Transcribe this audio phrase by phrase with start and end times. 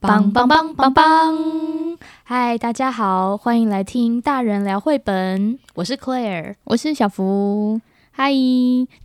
[0.00, 1.98] 棒棒棒棒棒！
[2.24, 5.58] 嗨，大家好，欢迎来听大人聊绘本。
[5.74, 7.78] 我是 Claire，我是小福。
[8.10, 8.32] 嗨，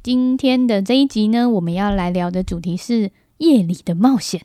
[0.01, 4.41] 今天的这一集呢，我们要来聊的主题是夜里的冒险。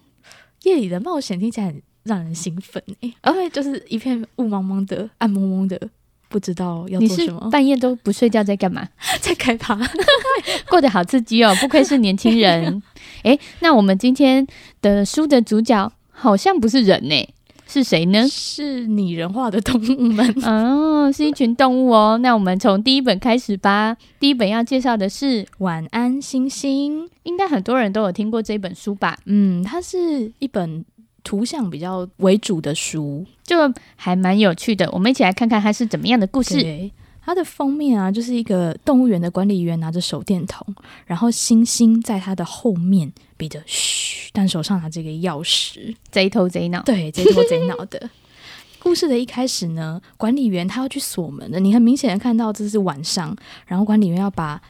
[0.65, 5.81] 夜里的冒险听起来很让人兴奋诶，而且就是一片雾蒙蒙的、暗蒙蒙的。
[6.29, 8.89] 不知道要做什么，半夜都不睡觉在干嘛？
[9.21, 9.77] 在开趴，
[10.69, 11.53] 过得好刺激哦！
[11.61, 12.83] 不愧是年轻人。
[13.23, 14.47] 诶，那我们今天
[14.81, 17.29] 的书的主角好像不是人呢，
[17.67, 18.29] 是谁呢？
[18.29, 22.19] 是拟人化的动物们 哦，是一群动物哦。
[22.19, 23.97] 那我们从第一本开始吧。
[24.19, 29.19] 第一本要介绍的是《晚安，星星》，应该很多人都有听过这本书吧？
[29.25, 30.85] 嗯，它是一本。
[31.23, 33.55] 图像比较为主的书，就
[33.95, 34.91] 还蛮有趣的。
[34.91, 36.91] 我们一起来看看它是怎么样的故事。
[37.23, 40.67] 它的封面啊，就是一个动物园的管理员拿着手电筒，
[41.05, 46.83] 然后星星在它的后面比着嘘，但手上拿着一个钥匙，贼头贼脑。
[46.83, 48.11] 对，贼头贼脑的。
[48.79, 53.35] 故事的一开始呢，管理员他要去锁门的，你很明显的看到这是晚上，
[53.67, 54.61] 然后管理员要把。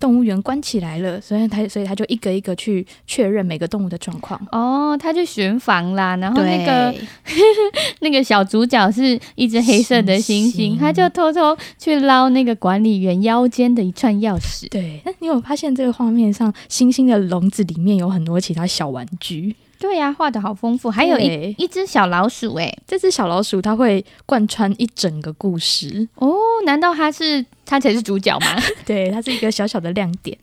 [0.00, 4.40] 动物园关起来了，所以他所以他就一个一个去确认每个动物的状况。
[4.52, 6.94] 哦，他去巡房啦，然后那个
[8.00, 14.68] 那个小主角是一只黑色的猩猩，他就偷偷去捞那个管理员腰间的一串钥匙。
[14.70, 19.56] 对，那你有发现这个画面上，猩猩的笼子里面有很多其他小玩具？
[19.80, 26.34] 对呀、啊，画的好丰富，还有一一只小老鼠诶，这只小老鼠它会贯穿一整个故事哦。
[26.66, 28.46] 难道它是它才是主角嘛？
[28.86, 30.36] 对，他是一个小小的亮点。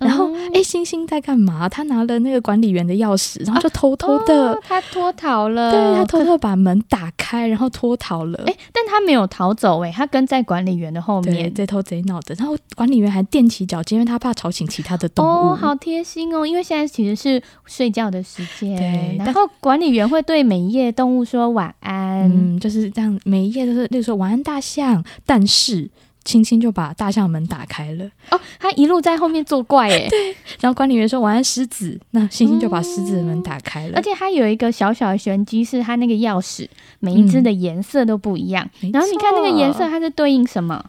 [0.00, 1.68] 然后，哎、嗯，星星在干嘛？
[1.68, 5.70] 他拿了那个管理员的钥匙，然后就偷偷的，他脱逃了。
[5.70, 8.42] 对，他偷偷把门打开，然后脱逃了。
[8.46, 12.34] 哎，但他没有逃走，哎，他跟在管理员的后面，贼头贼脑的。
[12.36, 15.52] 然后管理员还踮起脚尖，因为他怕吵醒其他的动物。
[15.52, 18.76] 哦，好贴心哦，因为现在其实是睡觉的时间。
[18.76, 25.88] 对，然后管理员会对每一页动物说晚安，嗯，就是这样，每一页都是，例如说晚安大象，但是。
[26.24, 30.34] 轻轻就把大象门打开了哦，他一路在后面作怪哎， 对。
[30.60, 33.94] 然后管理员说晚安狮子，那星星就把狮子的门打开了。
[33.96, 36.68] 而且它有一个小小的玄机，是它那个钥匙
[37.00, 38.68] 每一只的颜色都不一样。
[38.82, 40.84] 嗯、然后你看那个颜色，它是对应什么？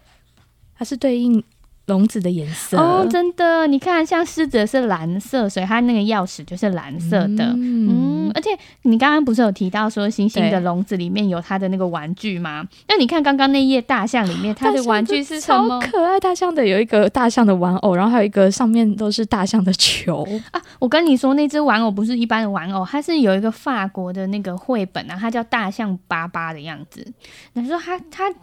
[0.78, 1.44] 它是对应。
[1.88, 7.44] 笼子的颜色哦，真的，你看，像狮子是蓝色，所以它那个钥匙就是蓝色的。
[7.58, 12.66] 嗯，嗯，而且你刚刚不是有提到说，星星的笼子里面有它的那个玩具吗？
[12.88, 15.82] 那你看刚刚那页大象里面，它的玩具是什么？
[15.82, 20.62] 超可爱，大象的有一个大象的玩偶，然后还有一个上面都是大象的球啊！
[20.80, 27.06] 我跟你说，那只玩偶不是一般的玩偶，它是有一个法国的那个绘本啊，它叫大象巴巴的样子。
[27.54, 28.34] 你说它它。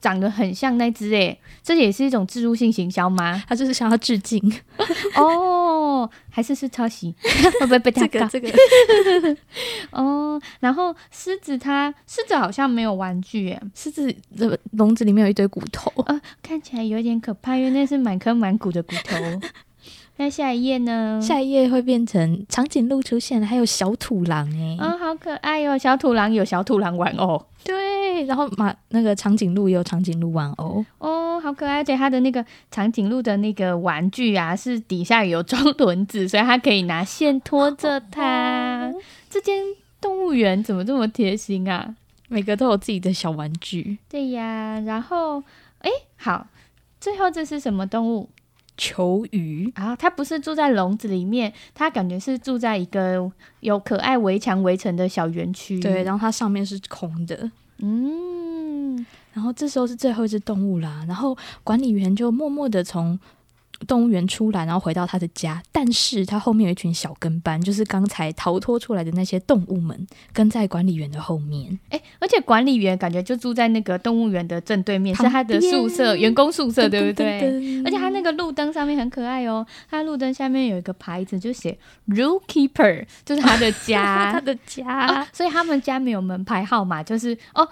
[0.00, 3.42] 长得很像那只诶，这也是一种置入性行销吗？
[3.48, 4.40] 他就是想要致敬
[5.16, 7.14] 哦，还是是抄袭？
[7.60, 7.90] 会不会被？
[7.90, 8.48] 这个这个
[9.90, 19.16] 哦，然后狮子它狮子好像没有玩具诶，狮子的笼子里面有一堆骨头，呃，看起来有点可怕，因为那是满坑满谷的骨头。
[20.20, 21.20] 那下一页呢？
[21.22, 25.78] 下一页会变成长颈鹿出现了，还有小土狼哎，啊、哦，好可爱哟、哦！
[25.78, 31.76] 小土狼有小土狼玩偶，对，然后马那个长颈鹿也有长颈鹿玩偶，哦，好可爱！
[31.76, 38.90] 而且它的那个长颈鹿的那个玩具啊，是底下有装轮子，所以它可以拿线拖着它。
[38.92, 38.94] 哦、
[39.30, 39.62] 这间
[40.00, 41.94] 动物园怎么这么贴心啊？
[42.26, 43.98] 每个都有自己的小玩具。
[44.08, 45.40] 对呀，然后
[45.78, 46.48] 哎，好，
[47.00, 48.28] 最后这是什么动物？
[48.78, 53.30] 球鱼啊，它不是住在笼子里面，它感觉是住在一个
[53.60, 55.78] 有可爱围墙围成的小园区。
[55.78, 57.50] 对，然后它上面是空的。
[57.80, 63.18] 嗯，然后这时候是最后一只动物啦，然后管理员就默默的从。
[63.86, 71.78] 动物园出来，然后回到他的家，但是他后面有一群小跟班，就是刚才逃脱出来的那些动物们，跟在管理员的后面。
[71.90, 77.82] 哎，而且管理员感觉就住在那个动物园的正对面，是他的宿舍，员工宿舍， 对不对？
[77.84, 81.78] 而且他那个路灯上面很可爱哦，他路灯下面有一个牌子，就写
[82.08, 87.68] “Rule Keeper”，就是他的家， 他的家，哦，所以他们家没有门牌号码，就是哦。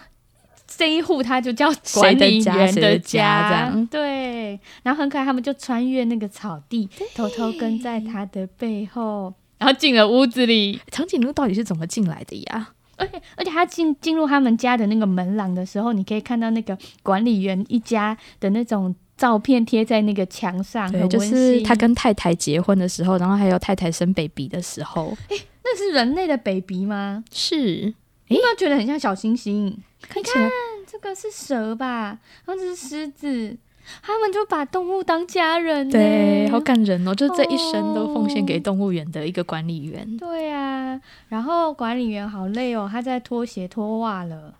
[0.67, 4.59] 这一户他就叫管理员的家，这样对。
[4.83, 10.81] 然后很可爱，他们就穿越那个草地，偷偷跟在他的背后，然后进了屋子里。
[10.91, 12.71] 长颈鹿到底是怎么进来的呀？
[12.97, 25.17] 而且而且他进进入他们家的那个门廊的时候，你可以看到那个管理员一家的那种照片贴在那个墙上，对，就是他跟太太结婚的时候，然后还有太太生 baby 的时候。
[25.29, 27.23] 诶，那是人类的 baby 吗？
[27.31, 27.95] 是。
[28.29, 29.77] 你有没有觉得很像小星星？
[30.09, 30.51] 看，看
[30.87, 33.57] 这个是蛇吧，然后这是狮子，
[34.03, 37.15] 他们就把动物当家人，对，好感人哦！
[37.15, 40.17] 就这一生都奉献给动物园的一个管理员。
[40.17, 44.55] 对呀，然后管理员好累哦，他在脱鞋脱袜了，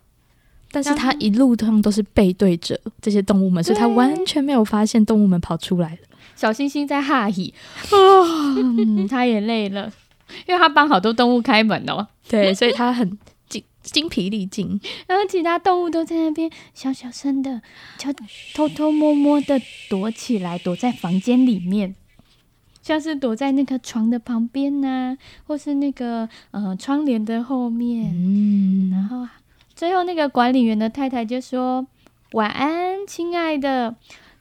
[0.71, 5.97] 但是他一路上都是背对着这些动物们，所以他完全没有发现动物们跑出来了。
[6.35, 7.53] 小星星在哈气，
[7.91, 8.55] 哦，
[9.09, 9.91] 他也累了，
[10.47, 12.07] 因为他帮好多动物开门哦。
[12.29, 13.17] 对，所以他很。
[13.87, 17.61] 精疲力尽，然后其他动物都在那边小小声的，
[17.97, 18.13] 悄
[18.53, 21.95] 偷偷摸摸的躲起来，躲在房间里面，
[22.81, 25.17] 像是躲在那个床的旁边呐、啊，
[25.47, 28.11] 或是那个呃窗帘的后面。
[28.13, 29.27] 嗯，然后
[29.75, 31.85] 最后那个管理员的太太就说
[32.33, 33.95] ：“晚安，亲爱的。”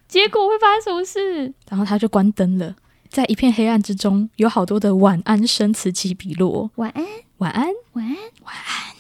[0.09, 1.53] 结果会发生什么事？
[1.69, 2.77] 然后他就关灯了，
[3.09, 6.71] 在一片黑暗之中，有好多的晚安声此起彼落。
[6.77, 7.05] 晚安，
[7.39, 8.15] 晚安，晚安，
[8.45, 8.96] 晚安。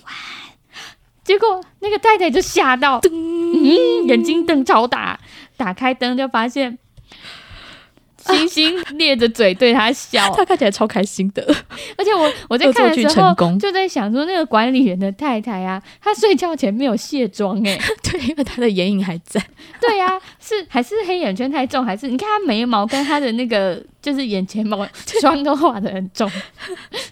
[1.26, 5.19] 结果那个太太就吓到，嗯，眼睛瞪超大，
[5.56, 6.78] 打开灯就发现
[8.19, 11.43] 星星咧着嘴对他笑， 他看起来超开心的。
[11.99, 19.43] 而且我我在看的时候就在想说，那个管理员的太太啊，她睡觉前没有卸妆哎， 对，因为她的眼影还在。
[19.81, 24.87] 对呀、啊，是还是黑眼圈太重，还是你看她眉毛跟她的那个就是眼睫毛
[25.20, 26.31] 妆都画的很重，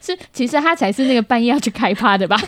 [0.00, 2.40] 是其实她才是那个半夜要去开趴的吧？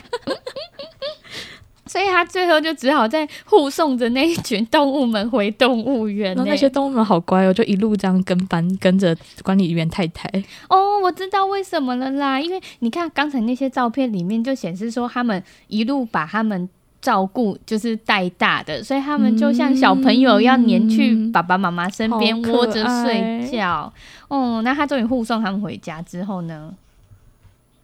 [1.87, 6.35] 所以他最后就只好在护送着那一群动物们回动物园。
[6.45, 10.29] 那些动物们好乖哦，就一路这样跟班跟着管理员太太。
[10.69, 16.69] 哦，我知道为什么了啦，因为你看刚才那些照片里面就显示说他们一路把他们
[17.01, 23.91] 照顾，就是带大的，所以他们就像小朋友要黏去爸爸妈妈身边窝着睡觉。
[24.27, 26.73] 哦，那他终于护送他们回家之后呢，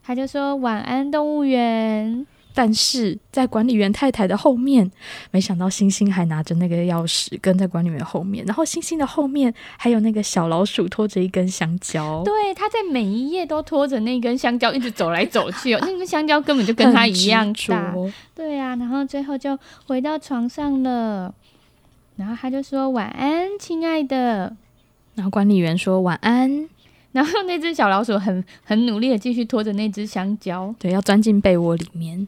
[0.04, 2.26] 他就说晚安动物园。
[2.54, 4.90] 但是在管理员太太的后面，
[5.32, 12.22] 没想到星星还拿着那个钥匙跟在管理员后面，然后星星的后面还有那个小老鼠拖着一根香蕉。
[12.24, 17.94] 对，他在每一页都拖着那根香蕉一直走来走去哦， 那根香蕉根本就跟他一样大。
[18.36, 21.34] 对啊，然后最后就回到床上了，
[22.16, 24.56] 然后他就说晚安，亲爱的。
[25.16, 26.70] 然后管理员说晚安。
[27.12, 32.28] 然后那只小老鼠很很努力的继续拖着那只香蕉，对，要钻进被窝里面。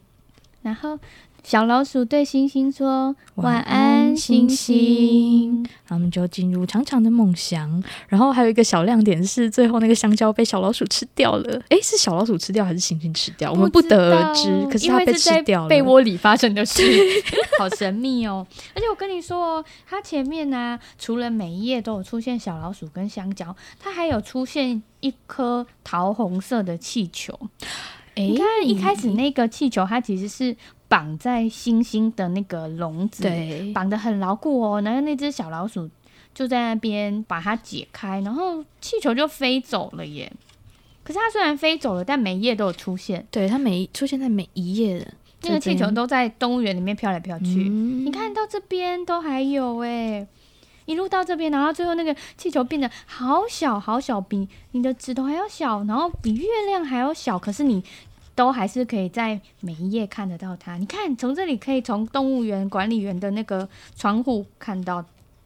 [0.66, 0.98] 然后
[1.44, 7.80] 小老鼠对星星说：“晚安，星星。”然后我们就进入长长的梦乡。
[8.08, 11.62] 然后还有一个小亮点是，最后那个香蕉被小老鼠吃掉了。
[11.70, 13.52] 诶，是小老鼠吃掉还是星星吃掉？
[13.52, 14.66] 我们不得而知。
[14.66, 15.68] 可是它被吃掉了。
[15.68, 16.82] 被窝里发生的事，
[17.60, 18.44] 好神秘哦！
[18.74, 27.38] 而且我跟你说哦，它前面呢、啊，除了每一页都有出现小老鼠跟香蕉，它还有出现一颗桃红色的气球。
[28.16, 30.56] 你看，一开始那个气球，它其实是
[30.88, 34.80] 绑在星星的那个笼子，对，绑得很牢固哦。
[34.80, 35.90] 然后那只小老鼠
[36.34, 40.32] 就在那边把它解开，然后气球就飞走了耶。
[41.04, 47.64] 可是它虽然飞走了，但每一页都有出现，对，它每出现在每一页的那个气球都在动物园里面飘来飘去。
[47.68, 50.26] 嗯、你看到这边都还有哎，
[50.86, 57.38] 一路到这边，然后最后那个气球变得好小好小，比你的指头还要小，然后比月亮还要小。
[57.38, 57.84] 可是你。
[58.36, 60.76] 都还是可以在每一页看得到它。
[60.76, 65.04] 你看，从这里可以从动物园管理员的那个窗户看到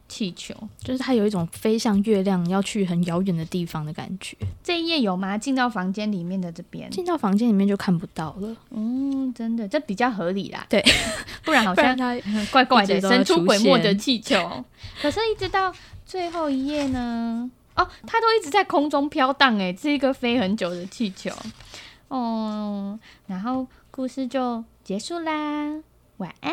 [0.09, 0.53] 气球，
[0.83, 4.37] 就是它有一种飞向月亮，要去很遥远的地方的感觉。
[4.63, 5.39] 这一页有吗？
[5.39, 8.57] 进到房间里面的这边，进到房间里面就看不到了。
[8.71, 10.67] 嗯，真的，这比较合理啦。
[10.69, 10.85] 对，
[11.45, 12.15] 不然好像 它
[12.51, 14.65] 怪怪的，神出鬼没的气球。
[15.01, 15.73] 可是，一直到
[16.05, 17.49] 最后一页呢？
[17.77, 21.31] 哦，它都一直在空中飘荡，哎，是一个飞很久的气球。
[22.11, 25.81] 哦，然后故事就结束啦。
[26.19, 26.53] 晚安。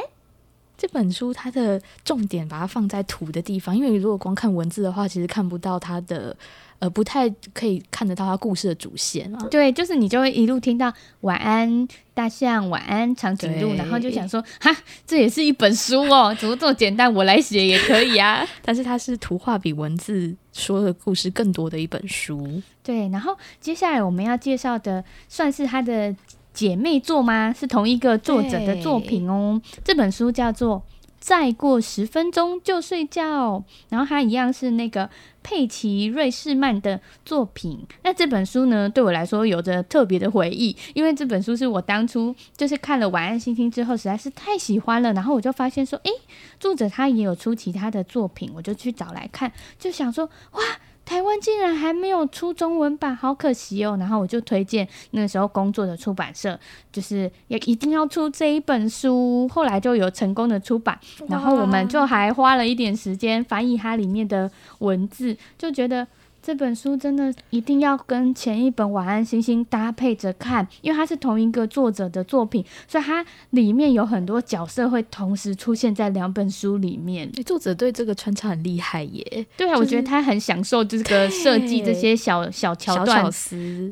[0.78, 6.38] 这本书它的重点把它放在图的地方，因为如果光看文字的话，其实看不到它的，
[6.80, 9.48] 呃，不太可以看得到它故事的主线啊。
[9.50, 17.14] 对，就是你就会一路听到晚安大象，晚安长颈鹿，然后就想说，哈，这也是一本书哦，怎么这么简单？
[17.14, 18.46] 我来写也可以啊。
[18.64, 22.62] 但是它是图画比文字说的故事更多的一本书。
[22.84, 26.16] 对，然后接下来我们要介绍的算是他的。
[26.54, 27.54] 姐妹作吗？
[27.54, 29.62] 是同一个作者的作品哦。
[29.84, 30.78] 这本书叫做
[31.20, 33.60] 《再过十分钟就睡觉》，
[33.90, 35.10] 然后它一样是那个
[35.44, 37.86] 佩奇瑞士曼的作品。
[38.04, 45.12] 那这本书呢，对我来说有着特别的回忆，因为这本书是我当初就是看了《晚安星星》之后，实在是太喜欢了。
[45.14, 46.12] 然后我就发现说，诶，
[46.60, 50.62] 作者他也有出其他的作品，我就去找来看，就想说，哇。
[51.08, 53.96] 台湾竟然还没有出中文版，好可惜哦。
[53.98, 56.60] 然后我就推荐那时候工作的出版社，
[56.92, 59.48] 就是也一定要出这一本书。
[59.48, 61.00] 后来就有成功的出版，
[61.30, 66.06] 然后我们就还花了一点时间翻译它里面的文字，就觉得。
[66.42, 77.30] 这本书真的一定要跟前一本《晚安星星》搭配着看，因为它是同一个作者的作品，所以它里面有很多角色会同时出现在两本书里面。
[77.44, 79.46] 作者对这个穿插很厉害耶！
[79.58, 83.30] 对啊，就是、我觉得他很享受这个设计这些小小桥段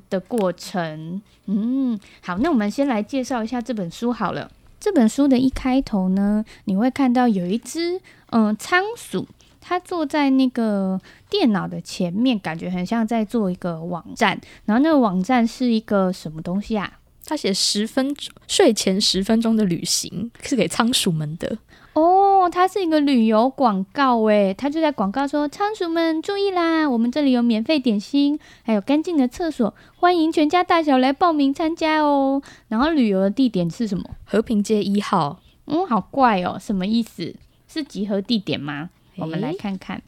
[0.09, 1.21] 的过程。
[1.47, 4.49] 嗯，好，那我们先来介绍一下这本书好了。
[4.79, 7.99] 这本书的一开头呢，你会看到有一只
[8.29, 9.27] 嗯仓鼠。
[9.67, 14.39] 他坐在那个电脑的前面，感觉很像在做一个网站。
[14.65, 16.99] 然后那个网站是一个什么东西啊？
[17.25, 21.57] 他写十分钟睡前十分钟的旅行，是给仓鼠们的。
[21.93, 34.03] 哦，它是一个旅游广告诶，他就在广告说：“仓鼠们注意啦，我们这里有免费点心，还有干净的厕所，欢迎全家大小来报名参加哦。”然后旅游的地点是什么？
[34.25, 35.39] 和平街一号。
[35.65, 37.33] 嗯，好怪哦，什么意思？
[37.67, 38.91] 是集合地点吗？
[39.17, 40.01] 我们来看看，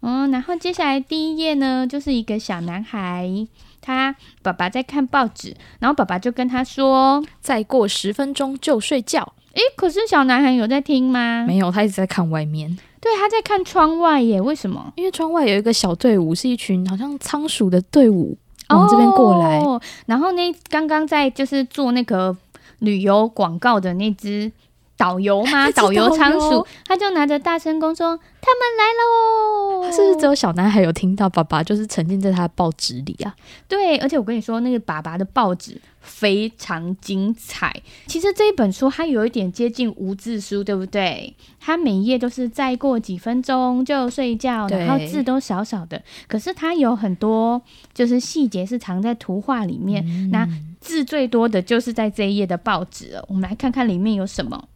[0.00, 3.46] 嗯，然后接下来第一页呢，就是一个小男孩，
[3.80, 11.44] 他爸爸在看报纸，然后爸爸就跟他说：“再过十分钟就睡觉。”诶，可是小男孩有在听吗？
[11.46, 12.76] 没有，他一直在看外面。
[13.00, 14.40] 对，他在看窗外耶。
[14.40, 14.92] 为什么？
[14.96, 18.36] 因为窗外有一个小队伍，是一群好像仓鼠的队伍
[18.68, 19.58] 往这边过来。
[19.60, 22.36] 哦，然后那刚刚在就是做那个
[22.80, 24.52] 旅游广告的那只。
[24.96, 25.70] 导游吗？
[25.76, 31.28] 导游仓鼠，他就拿着大声公说：“他们来喽！”他是不是只有小男孩有听到？
[31.28, 33.34] 爸爸就是沉浸在他的报纸里啊。
[33.68, 37.82] 对，而且我跟你说，那个爸爸的报纸非常精彩。
[38.06, 41.34] 其实这一本书它有一点接近无字书，对不对？
[41.60, 47.60] 它每一页都是再过几分钟就睡觉，然后字都小小的，可是它有很多
[47.92, 50.02] 就是细节是藏在图画里面。
[50.06, 50.48] 嗯、那
[50.80, 53.24] 字最多的就是在这一页的报纸了。
[53.28, 54.68] 我们来看看里面有什么。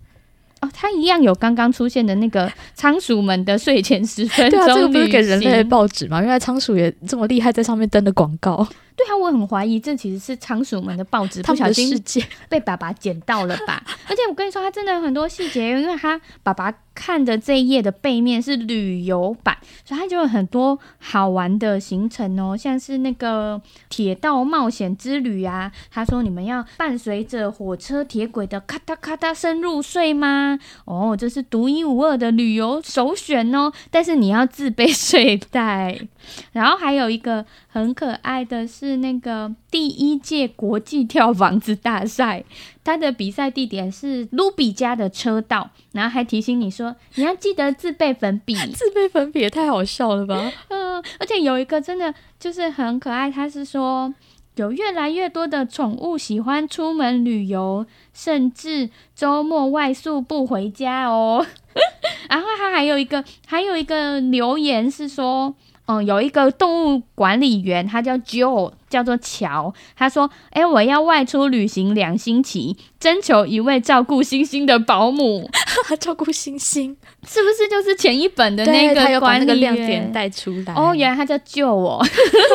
[0.61, 4.59] 哦，它一样有刚刚出现的那个 仓鼠们的睡前十分钟。
[4.59, 6.21] 对啊，这个不是给人类的报纸吗？
[6.21, 8.67] 原来仓鼠也这么厉害，在上面登的广告。
[9.07, 11.91] 对啊，我很怀疑这其实是仓鼠们的报纸，不小心
[12.51, 13.83] 被爸爸捡到了吧？
[14.09, 25.73] 而且我跟你说，它真的有很多细节，因为他爸爸看的这一页的背面是旅游版，所以他就有很多好玩的行程哦，像是那个铁道冒险之旅啊。
[25.91, 35.99] 他说：“你们要伴随着火车铁轨的咔嗒咔嗒声入睡吗？”哦，这是独一无二的旅游首选哦，但是你要自备睡袋。
[36.53, 42.45] 然后还有一个很可爱的是那个第一届国际跳房子大赛，
[42.83, 50.53] 它的比赛地点是卢比家的车道，然后还提醒你说你要记得自备粉笔， 自备粉笔也太好笑了吧？
[50.69, 54.13] 嗯，而且有一个真的就是很可爱，他是说
[54.57, 61.47] 有越来越多的宠物喜欢出门旅游，甚至周末外宿不回家哦。
[62.29, 65.55] 然后他还有一个还有一个留言是说。
[65.87, 69.73] 嗯，有一个动物管理员，他叫 Joe，叫做乔。
[69.97, 75.49] 他说：“哎、欸，我要外出旅行两星期，征求一位照顾星星的保姆。
[75.99, 79.61] ”照顾星星，是不是就是前一本的那个管理员？
[79.61, 80.75] 亮点带出来。
[80.75, 82.05] 哦，原来他叫 Joe 哦，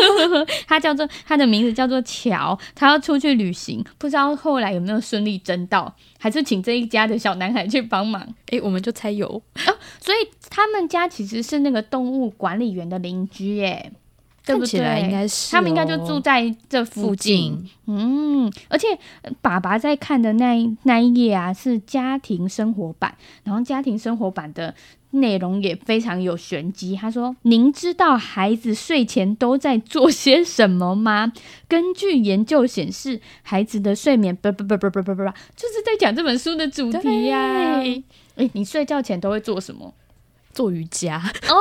[0.67, 5.95] 他叫做他的名字叫做乔，他要出去旅行，不知道后来有没有顺利征到。
[6.17, 8.25] 还是请这一家的小男孩去帮忙？
[8.47, 9.41] 诶，我们就猜有哦。
[9.99, 10.17] 所以
[10.49, 13.91] 他们家其实是那个动物管理员的邻居，耶，
[14.45, 15.01] 对不对？
[15.01, 17.69] 应该是、哦，他们应该就住在这附近。
[17.87, 18.87] 嗯，而且
[19.41, 24.73] 爸爸在看的那一那一页啊，是家庭生活版，然后家庭生活版的。
[25.11, 26.93] 内容也非常有玄机。
[26.93, 31.31] 他说：“您知道孩子睡前都在做些什么吗？
[31.69, 35.23] 根据研究显示，孩子的睡眠不不不不不不不，
[35.55, 37.77] 就是在讲这本书的主题呀、啊。
[37.77, 38.03] 诶、
[38.35, 39.93] 欸，你睡觉前都会做什么？
[40.51, 41.15] 做瑜伽
[41.47, 41.55] 哦。”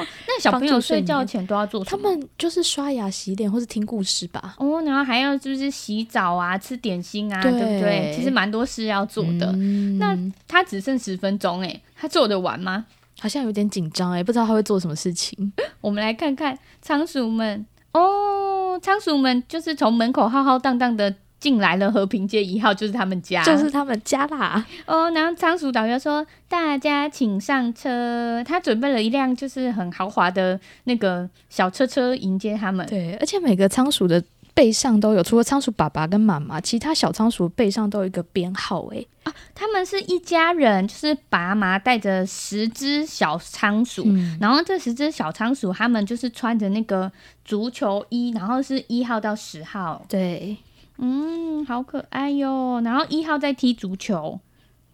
[0.26, 2.02] 那小朋友睡觉前都要做什么？
[2.02, 4.54] 他们就是刷牙、洗脸，或是听故事吧。
[4.58, 8.12] 哦，然后还要就是洗澡啊、吃点心啊，对，对不对？
[8.14, 9.52] 其实蛮多事要做的。
[9.54, 10.16] 嗯、那
[10.48, 12.86] 他只剩十分钟，哎，他做得完吗？
[13.20, 15.52] 好像有点紧张，哎，不知道他会做什么事情。
[15.80, 21.14] 我们来看看仓鼠们哦，仓鼠们就是从门口浩浩荡荡的。
[21.42, 24.64] 进来了，和平街一号就是他们家，就是他们家啦。
[24.86, 32.86] 哦，然后仓鼠导游说：“大家请上车。”他准备了一辆就是很豪华的那个小车车迎接他们。
[32.86, 34.22] 对，而且每个仓鼠的
[34.54, 38.86] 背上都有，除了仓鼠爸爸跟妈妈，其他小仓鼠背上都有一个编号。
[38.92, 47.10] 哎，啊，他们是一家人，就是爸妈带着十只小仓鼠，嗯，然后这十只小仓鼠，他们就是穿着那个
[47.44, 50.04] 足球衣，然后是一号到十号。
[50.08, 50.56] 对，
[51.02, 52.80] 嗯，好可爱哟。
[52.84, 54.38] 然后一号在踢足球，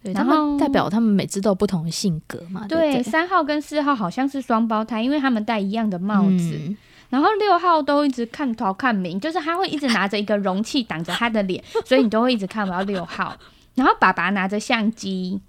[0.03, 2.67] 对，然后代表他们每只都有不同的性格嘛。
[2.67, 6.59] 对，三号跟四号好像是双胞胎，因为他们戴一样的帽子。
[6.59, 6.77] 嗯
[7.11, 13.35] 然后六号都一直看头看明，就是他会一直拿着一个容器挡着他的脸， 所以你都会一直看不到六号。
[13.77, 15.41] 然后爸爸拿着相机，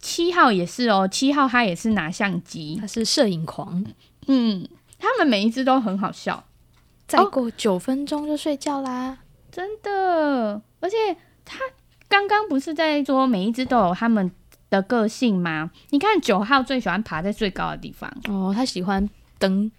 [0.00, 3.84] 七号也是哦，七号他也是拿相机，他是摄影狂。
[4.26, 4.66] 嗯，
[4.98, 6.42] 他们每一只都很好笑。
[7.06, 9.16] 再过九分钟就睡觉啦，哦，
[9.52, 10.60] 真的。
[10.80, 10.96] 而且
[11.44, 11.60] 他
[12.08, 14.28] 刚刚不是在说每一只都有他们
[14.68, 15.70] 的个性吗？
[15.90, 19.70] 你看九号最喜欢爬在最高的地方哦，他喜欢登。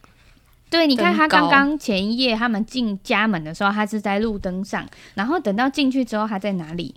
[0.69, 6.95] 对，你看他刚刚前一夜他们进家门的时候，他是在路灯上，然后等到进去之后，他在哪里？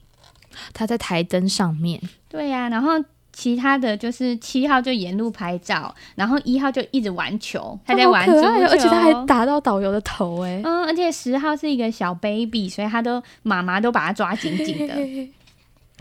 [0.73, 2.01] 他在台灯上面。
[2.29, 2.93] 对呀、啊，然后
[3.37, 10.63] 其他的就是七号就沿路拍照，然后一号就一直玩球，他在玩足球，而且他还打到导游的头哎。
[10.65, 15.29] 嗯，而且十号是一个小 baby，所以他都妈妈都把他抓紧紧的。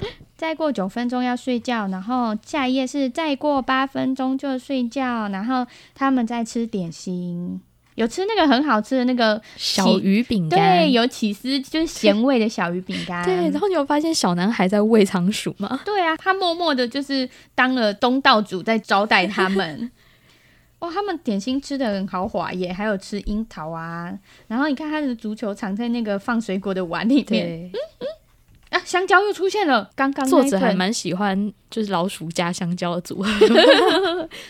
[0.37, 7.59] 再过九分钟要睡觉，然后下一页是再过八分钟就睡觉，然后他们在吃点心，
[7.95, 13.23] 有吃那个很好吃的那个小鱼饼干，对，有起司就是咸味的小鱼饼干。
[13.25, 15.81] 对，然后你有发现小男孩在喂仓鼠吗？
[15.83, 19.91] 对啊，他默默的就是当了东道主在招待他们。
[20.79, 24.13] 哇，他们点心吃的很豪华耶，还有吃樱桃啊，
[24.47, 27.71] 然后你看他的足球藏在那个放水果的碗里面。
[27.73, 28.07] 嗯嗯
[28.71, 29.89] 啊，香蕉又出现了。
[29.95, 33.29] 刚刚作者还蛮喜欢，就是老鼠加香蕉的组合。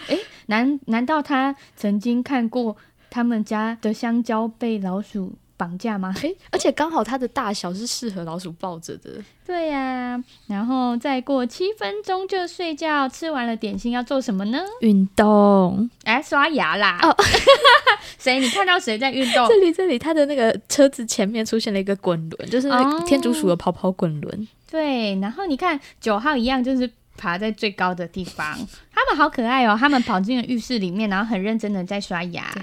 [0.07, 2.75] 哎、欸，难难道他曾经看过
[3.15, 6.13] 他们家的香蕉被老鼠绑架吗？
[6.22, 9.10] 欸、而且刚好它的大小是适合老鼠抱着的。
[9.45, 9.79] 对呀、
[10.17, 13.07] 啊，然后再过七分钟就睡觉。
[13.07, 14.60] 吃完了点心要做什么呢？
[14.81, 15.89] 运动。
[16.03, 17.00] 哎、欸，刷牙啦。
[17.03, 17.15] 哦，
[18.19, 18.38] 谁？
[18.41, 19.48] 你看到谁在运动？
[19.48, 22.69] 这里，这里，他的那个车子前面出现了一个滚轮，就是
[23.07, 24.48] 天竺鼠的跑跑滚轮、哦。
[24.69, 28.53] 对，然后你看九号一样，就是爬在最高的地方。
[28.91, 32.53] 他们好可爱哦，他们跑进了浴室里面，然后很认真的在刷牙。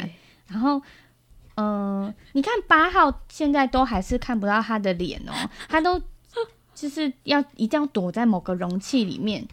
[0.52, 0.80] 然后。
[1.56, 5.32] 嗯、呃，你看八号现在都还是看不到他的脸哦，
[5.68, 6.00] 他都
[6.74, 9.46] 就是要一定要躲在某个容器里面，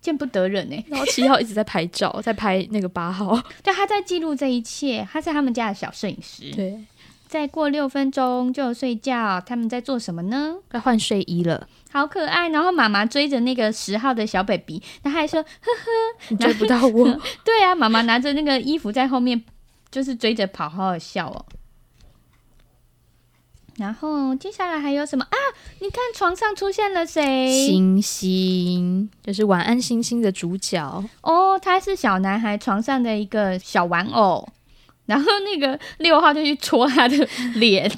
[0.00, 0.84] 见不得人哎。
[0.86, 6.52] 然后七号一直在拍照，在拍那个八号，对，他在记录这一切，他是他们家的小摄影师。
[6.54, 6.84] 对，
[7.26, 10.58] 再过六分钟就睡觉，他们在做什么呢？
[10.70, 12.48] 在换睡衣了，好可爱。
[12.50, 17.20] 然后妈妈追着那个十号的小 baby，他还说呵呵，你追不到我。
[17.44, 19.42] 对啊，妈妈拿着那个衣服在后面。
[19.94, 21.46] 就是追着跑，好好笑哦。
[23.76, 25.36] 然后接下来还有什么啊？
[25.78, 27.68] 你看床上出现了谁？
[27.68, 31.56] 星星，就是晚安星星的主角哦。
[31.56, 34.48] 他是小男孩床上的一个小玩偶。
[35.06, 37.88] 然后那个六号就去戳他的脸。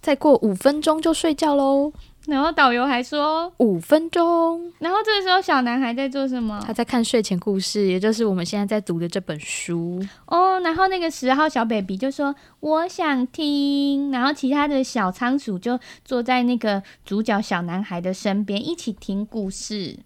[0.00, 1.92] 再过五分钟就睡觉喽。
[2.26, 4.72] 然后导游还说五分钟。
[4.78, 6.62] 然后这个时候小男孩在做什么？
[6.66, 10.60] 他在看睡前故事，也就是我们现在在读的这本书哦。
[10.60, 19.98] 然后那个十号小 baby 就说我想听，然后其他的小仓鼠就坐在那个主角小男孩的身边一起听故事。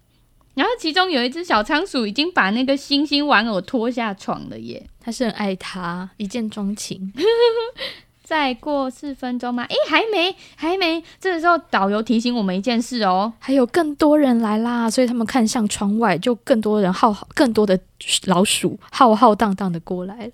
[0.55, 7.11] 然后其中有一只小仓鼠已经把那个星星玩偶拖下床了耶，他是很爱他，一见钟情。
[8.25, 9.63] 再过四分钟吗？
[9.65, 11.01] 诶，还没，还没。
[11.19, 17.79] 这个时候，导游提醒我们一件事哦，还有更多人来啦，所以他们看向窗外，就更多人浩浩，更多的
[18.25, 20.31] 老鼠浩浩荡荡的过来。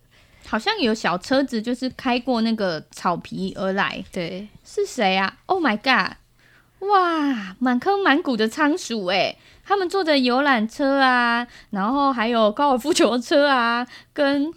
[0.47, 4.01] 好像有小车子，就是开过那个草皮而来。
[4.09, 6.15] 对，是谁啊？Oh my god！
[6.87, 14.53] 哇，满坑满谷的仓鼠诶，他们坐着游览车啊，然后还有高尔夫球车啊，跟。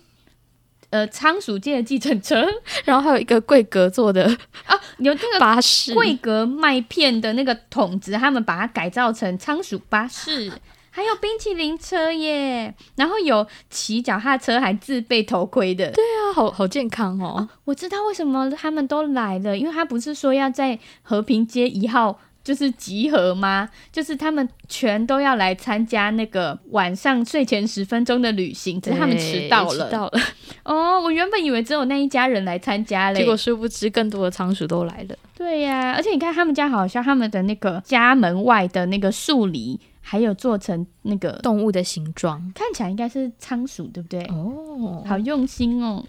[0.95, 2.47] 呃，仓鼠界的计程车，
[2.87, 4.27] 然后还有一个桂格做的
[4.65, 10.53] 啊，有那个巴士，桂格麦片的那个桶子，他们把它改造成仓鼠巴士，
[10.91, 17.39] 还有冰淇淋车耶，然后有骑脚踏车还自备头盔的，对啊，好好健康哦。
[17.39, 22.21] 啊，我知道为什么他们都来了，因为他不是说要在和平街一号。
[22.45, 23.69] 就是集合吗？
[23.91, 29.87] 就是他们全都要来参加那个晚上睡前十分钟的旅行，只是他们迟到了。
[29.87, 30.21] 迟到了。
[30.65, 35.17] 哦，我原本以为只有那一家人来参加嘞，结果殊不知更多的仓鼠都来了。
[35.35, 44.23] 对呀、啊，而且你看他们家好像他们的那个家门外的那个树篱，还有做成那个动物的形状，看起来应该是仓鼠，对不对？
[44.25, 46.05] 哦，好用心哦。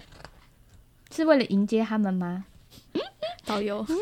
[1.14, 2.44] 是为了迎接他们吗？
[3.46, 3.96] 导游，嗯，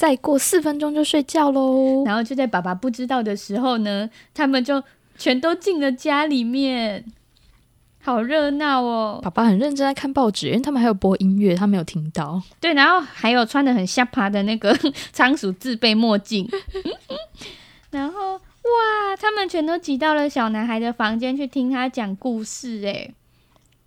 [0.00, 2.02] 再过四分钟就睡觉喽。
[2.06, 4.82] 然后就在爸爸不知道的时候呢，他们就
[5.18, 7.04] 全都进了家里面。
[8.02, 9.20] 好热闹哦！
[9.22, 12.40] 爸爸很认真在看报纸，因为他们还有播音乐，他没有听到。
[12.58, 14.74] 对，然后还有穿的很下爬的那个
[15.12, 16.48] 仓鼠自备墨镜。
[17.92, 23.12] 然后哇，他们全都挤到了小男孩的房间去听他讲故事，诶。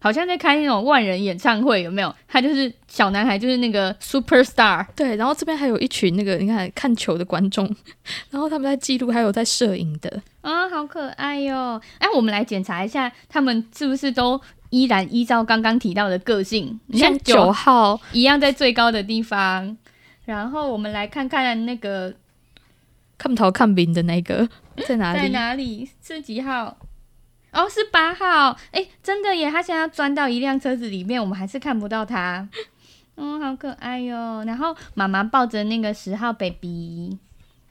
[0.03, 2.13] 好像在开那种万人演唱会，有没有？
[2.27, 4.85] 他就是小男孩，就是那个 super star。
[4.97, 7.65] 对，然后这边还有一群那个你看看球的观众，
[8.29, 10.21] 然后他们在记录，还有在摄影的。
[10.41, 11.81] 啊、哦，好可爱哟、哦！
[11.99, 16.77] 哎，我们来检查一下，他们是不是都依然依照刚刚提到的个性？
[16.87, 19.77] 你像九号一样在最高的地方。
[20.25, 22.13] 然后我们来看看那个
[23.17, 24.45] 看头看饼的那个
[24.85, 25.19] 在哪里？
[25.21, 25.89] 在哪里？
[26.05, 26.75] 是几号？
[27.53, 29.49] 哦，是八号，哎，真的耶！
[29.49, 32.47] 他现在要钻到一辆车子里面，我们还是看不到他。
[33.15, 34.43] 嗯， 好可爱哟。
[34.45, 37.17] 然后妈妈抱着那个十号 baby，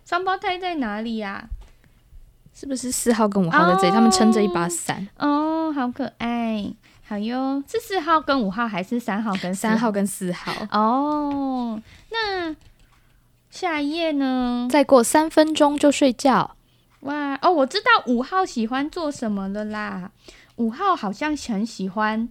[0.05, 1.45] 双胞胎在哪里呀？
[2.55, 3.89] 是不是四号跟五号在这里？
[3.89, 5.09] 哦、他们撑着一把伞。
[5.19, 6.73] 哦，好可爱，
[7.09, 7.65] 好哟。
[7.67, 10.53] 是四号跟五号，还是三号跟三号跟四号？
[10.71, 12.55] 哦，那
[13.51, 14.69] 下一页呢？
[14.71, 16.55] 再过三分钟就睡觉。
[17.43, 20.11] 哇哦，我知道五号喜欢做什么了啦！
[20.57, 22.29] 五号好像很喜欢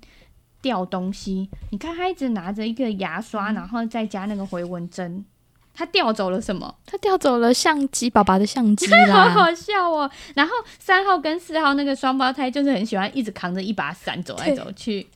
[0.61, 5.25] 掉东西，你看他一直拿着一个牙刷，然后再加那个回纹针，
[5.73, 6.75] 他掉走了什么？
[6.85, 10.09] 他掉走了相机，爸爸的相机啦， 好好笑哦！
[10.35, 15.07] 然后三号跟四号那个双胞胎就是很喜欢一直扛着一把伞走来走去，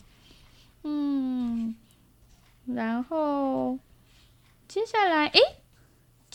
[0.83, 1.75] 嗯，
[2.65, 3.79] 然后
[4.67, 5.39] 接下来，诶。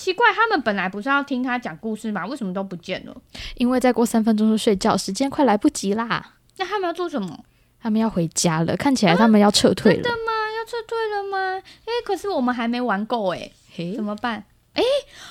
[0.00, 2.24] 奇怪，他们本来不是要听他讲故事吗？
[2.24, 3.14] 为什么都不见了？
[3.56, 6.36] 因为再过三分钟就睡觉，时间快来不及啦。
[6.56, 7.44] 那他们要做什么？
[7.82, 10.00] 他们要回家了，看起来他们要撤退了。
[10.00, 10.32] 啊，真的吗？
[10.58, 11.62] 要撤退了吗？
[11.84, 14.42] 诶，可是我们还没玩够诶，嘿，怎么办？
[14.72, 14.82] 诶，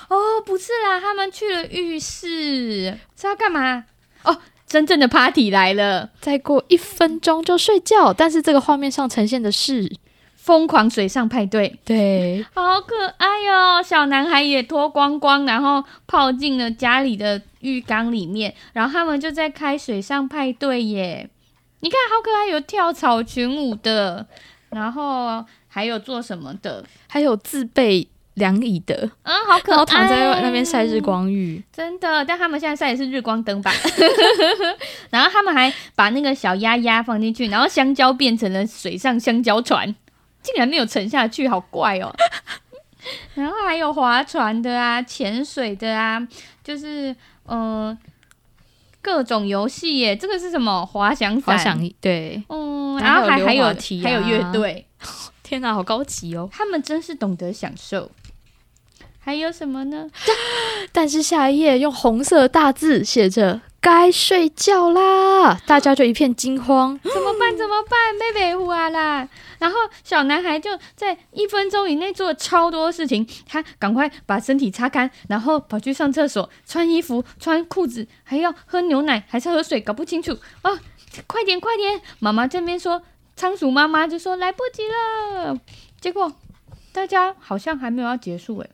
[0.09, 3.85] 哦，不是啦，他们去了浴室，是要干嘛？
[4.21, 6.11] 哦，真正的 party 来了。
[6.21, 9.91] 再过一分钟就睡觉，但是这个画面上呈现的是。
[10.49, 13.83] 疯狂水上派对，对，好可爱哟！
[13.83, 21.29] 小男孩也脱光光，然后泡进了家里的浴缸里面，然后他们就在开水上派对耶！
[21.81, 24.25] 你看，好可爱，有跳草裙舞的，
[24.71, 32.25] 然后还有做什么的，还有自备凉椅的，嗯，好可爱，然后躺在那边晒日光浴，真的。
[32.25, 33.71] 但他们现在晒的是日光灯吧？
[35.11, 39.95] 然后他们还把那个小鸭鸭放进去，然后香蕉变成了水上香蕉船。
[40.49, 42.13] 竟然没有沉下去，好怪哦！
[43.35, 46.19] 然后还有划船的啊，潜水的啊，
[46.63, 47.97] 就是嗯、呃，
[49.01, 50.15] 各种游戏耶。
[50.15, 50.85] 这个是什么？
[50.85, 51.57] 滑翔伞？
[51.57, 54.85] 滑翔对，嗯，然后还还有、啊、还有乐队。
[55.43, 56.49] 天哪，好高级哦！
[56.51, 58.11] 他们真是懂得享受。
[59.19, 60.07] 还有什么呢？
[60.91, 63.61] 但是下一页用红色大字写着。
[63.81, 65.57] 该睡觉啦！
[65.65, 67.55] 大家就一片惊慌，怎么办？
[67.57, 67.97] 怎么办？
[68.15, 69.29] 妹妹呼啊啦！
[69.59, 80.31] 然后小男孩就在一分钟以内做了超多事情，他赶快把身体擦干，然后跑去上厕所、穿衣服、穿裤子，还要喝牛奶还是喝水，搞不清楚
[80.63, 80.71] 啊！
[81.27, 81.99] 快点，快点！
[82.19, 83.01] 妈妈这边说，
[83.35, 85.59] 仓鼠妈妈就说来不及了。
[85.99, 86.31] 结果
[86.93, 88.69] 大家好像还没有要结束诶、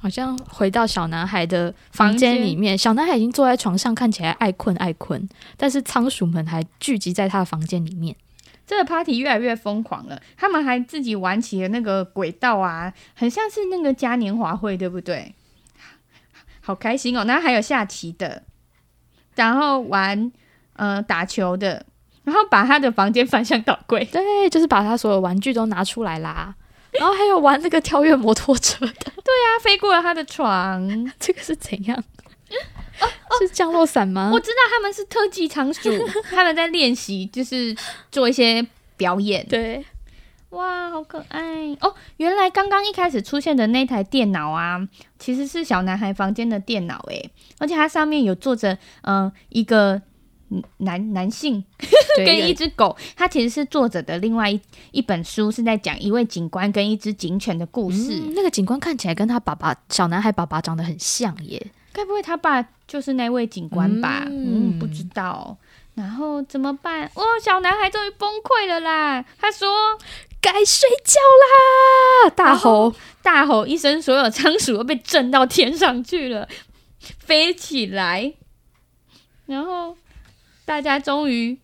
[0.00, 8.16] 好像回到小男孩的房间里面，小男孩已经坐在床上，看起来爱困爱困，但是仓鼠们还聚集在他的房间里面。
[8.66, 15.34] 这个 party 越来越疯狂了，他们还自己玩起了那个轨道啊，很像是那个嘉年华会，对不对？
[16.60, 17.24] 好开心哦！
[17.24, 18.42] 然后还有下棋的，
[19.36, 20.32] 然后玩
[20.72, 21.86] 呃打球的，
[22.24, 26.56] 然后把他的房间翻箱倒柜，对，就是把他所有玩具都拿出来啦。
[26.98, 30.88] 然后还有玩那个跳跃摩托车的，对啊，飞过了他的床，
[31.20, 32.02] 这个是怎样？
[33.00, 34.30] 哦哦、是降落伞吗？
[34.32, 35.90] 我知道他们是特技仓鼠，
[36.30, 37.76] 他们在练习，就是
[38.10, 39.46] 做一些表演。
[39.48, 39.84] 对，
[40.50, 41.94] 哇，好可爱哦！
[42.16, 44.80] 原来刚刚一开始出现的那台电脑啊，
[45.18, 50.02] 其实是小男孩房间的电脑诶，而且它上面有坐着嗯、呃、一个。
[50.76, 51.64] 男男性
[52.24, 54.60] 跟一只狗，它其实是作者的另外一
[54.92, 58.12] 一本书，是在讲一位警官跟一只警犬的故事。
[58.12, 61.60] 嗯，那个警官看起来跟他爸爸小男孩爸爸长得很像耶，
[61.96, 64.24] 该不会他爸就是那位警官吧？
[64.26, 65.56] 嗯，嗯，不知道。
[65.94, 67.10] 然后怎么办？
[67.14, 69.24] 哦，小男孩终于崩溃了啦！
[69.40, 69.66] 他说
[70.42, 76.46] ：“该睡觉啦！”大吼大吼一声，所有仓鼠都被震到天上去了，
[77.18, 78.34] 飞起来，
[79.46, 79.96] 然后。
[80.66, 81.56] 大家终于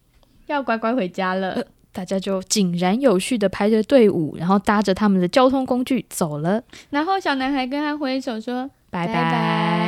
[0.46, 1.54] 要乖乖回家了。
[1.54, 6.62] 呃、大家就井然有序的排着队伍，然后搭着他们的交通工具走了。
[6.90, 9.78] 然后小男孩跟他挥手说：“拜拜，拜拜。”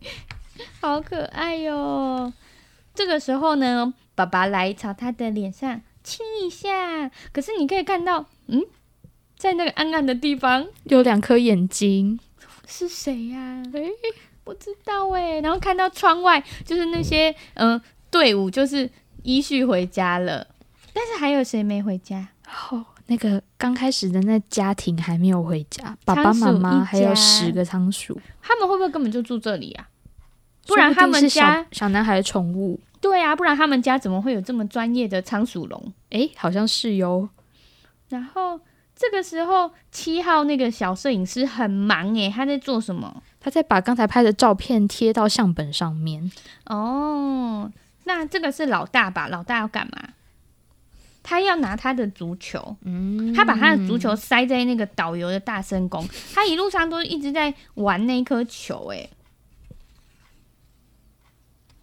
[0.80, 2.32] 好可爱哟！
[2.94, 7.10] 这个时候呢，爸爸来朝他的脸上亲一下。
[7.32, 8.62] 可是你可以看到，嗯，
[9.36, 12.18] 在那个暗暗的地方有两颗眼睛，
[12.66, 13.62] 是谁呀、啊？
[13.74, 13.92] 诶，
[14.44, 15.40] 不知道诶。
[15.42, 18.90] 然后看到窗外，就是那些嗯、呃、队伍，就是
[19.22, 20.46] 依序回家了。
[20.94, 22.28] 但是还有谁没回家？
[22.70, 29.88] 哦，那个刚开始的那家庭还没有回家，爸爸妈妈还有十个仓鼠，他们会不会根本就住这里啊？
[30.66, 35.92] 不然他们家小，小男孩的宠物，对啊，不然他们家怎么会有这么专业的仓鼠笼？
[36.10, 37.28] 诶，好像是哟。
[38.08, 38.60] 然后
[38.96, 43.22] 这个时候七号那个小摄影师很忙诶，他在做什么？
[43.38, 46.28] 他在把刚才拍的照片贴到相本上面。
[46.64, 47.70] 哦，
[48.02, 49.28] 那这个是老大吧？
[49.28, 50.08] 老大要干嘛？
[51.28, 59.08] 他要拿他的足球，嗯，他把他的足球塞在那个导游的大声公，他一路上都一直在玩那颗球，哎，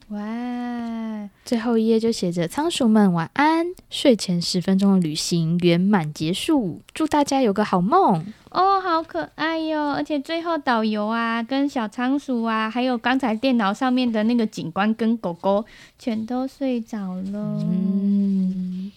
[0.08, 1.30] 哇！
[1.44, 9.92] 最后一页就写着“仓鼠们晚安，睡前十分钟的旅行圆满结束，祝大家有个好梦哦，好可爱哟！
[9.92, 15.66] 而且最后导游啊，跟小仓鼠啊，还有刚才电脑上面的那个警官跟狗狗，
[16.00, 18.92] 全都睡着了，嗯。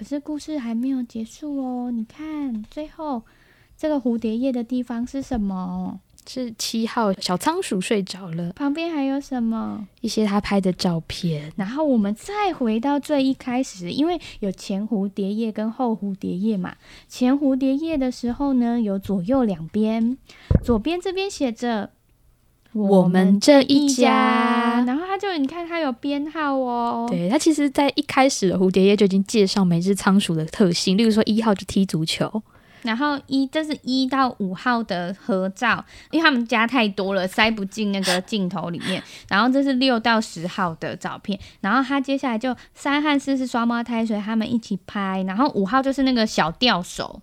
[0.00, 3.22] 可是故事还没有结束哦，你看最后
[3.76, 6.00] 这个蝴蝶叶的地方是什么？
[6.26, 8.50] 是七号小仓鼠睡着了。
[8.54, 9.86] 旁边还有什么？
[10.00, 11.52] 一些他拍的照片。
[11.54, 16.74] 然后我们再回到最一开始，因为有前蝴蝶叶跟后蝴蝶叶嘛。
[17.06, 20.16] 前蝴蝶叶的时候呢，有左右两边，
[20.64, 21.90] 左边这边写着。
[22.72, 27.06] 我们这一家，然后他就你看他有编号哦。
[27.10, 32.42] 对，他其实，在一开始的蝴蝶叶就已经介绍每只仓鼠的特性，例如说一号就踢足球，
[32.82, 39.02] 然后一这是一到五号的合照，因为他们家太多了，塞不进那个镜头里面。
[39.28, 45.24] 然后这是六到十号的照片，然后他接下来就三和四是双胞胎，所以他们一起拍。
[45.26, 47.20] 然后五号就是那个小钓手。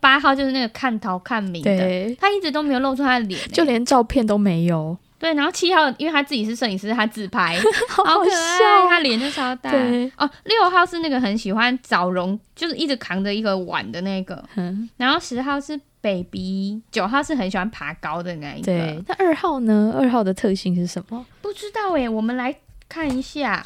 [0.00, 4.96] 八号就是那个看头看明的，他一直都没有露出他的脸，就连照片都没有。
[5.18, 7.54] 对，然后七号因为他自己是摄影师，他自拍，
[7.90, 9.70] 好可爱，他脸就超大。
[10.16, 14.42] 哦，六号是那个很喜欢找绒，就是一直扛着一个碗的那个。
[14.56, 18.64] 嗯，然后十号是 baby，九号是很喜欢爬高的那一个。
[18.64, 19.94] 对，那二号呢？
[19.94, 21.26] 二号的特性是什么？
[21.42, 22.56] 不知道哎，我们来
[22.88, 23.62] 看一下。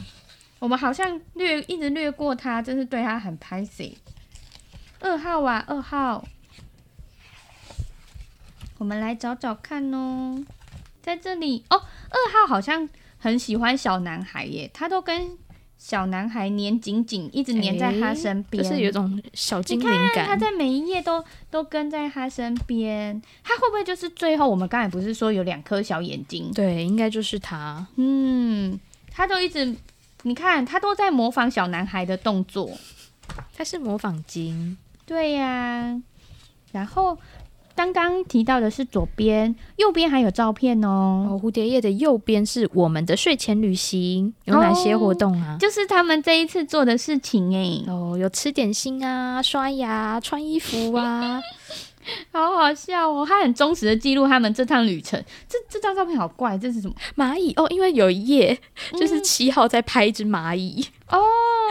[0.61, 3.93] 我们好像略一直略过他，真是对他很拍谢。
[5.05, 6.25] 二号啊，二号，
[8.79, 10.43] 我们来找找看哦，
[11.03, 11.77] 在这里哦。
[11.77, 12.89] 二号好像
[13.19, 15.37] 很喜欢小男孩耶，他都跟
[15.77, 20.27] 小男孩黏紧紧，一直黏在他身边，就、欸、是有一种小精灵感。
[20.27, 26.51] 他在每一页都都跟在他身边，他会不会就是最后我们刚才不是说有两颗小眼睛？
[26.55, 27.87] 对，应该就是他。
[27.97, 29.77] 嗯，他都一直，
[30.23, 32.71] 你看他都在模仿小男孩的动作，
[33.55, 34.79] 他是模仿精。
[35.07, 36.03] 对呀、啊，
[36.73, 37.19] 然后
[37.75, 41.29] 刚刚提到的是左边，右边还有照片哦。
[41.29, 45.57] 哦，蝴蝶叶的右边是我们的睡前旅行，有哪些活动啊？
[45.57, 47.93] 哦、就是他们这一次做的事情哎。
[47.93, 51.41] 哦，有吃点心啊，刷牙，穿衣服啊。
[52.33, 53.25] 好好笑哦！
[53.27, 55.23] 他很忠实的记录他们这趟旅程。
[55.49, 56.95] 这这张照片好怪，这是什么？
[57.17, 58.59] 蚂蚁哦，因为有一页
[58.99, 61.25] 就是七号在拍一只蚂蚁、嗯、哦，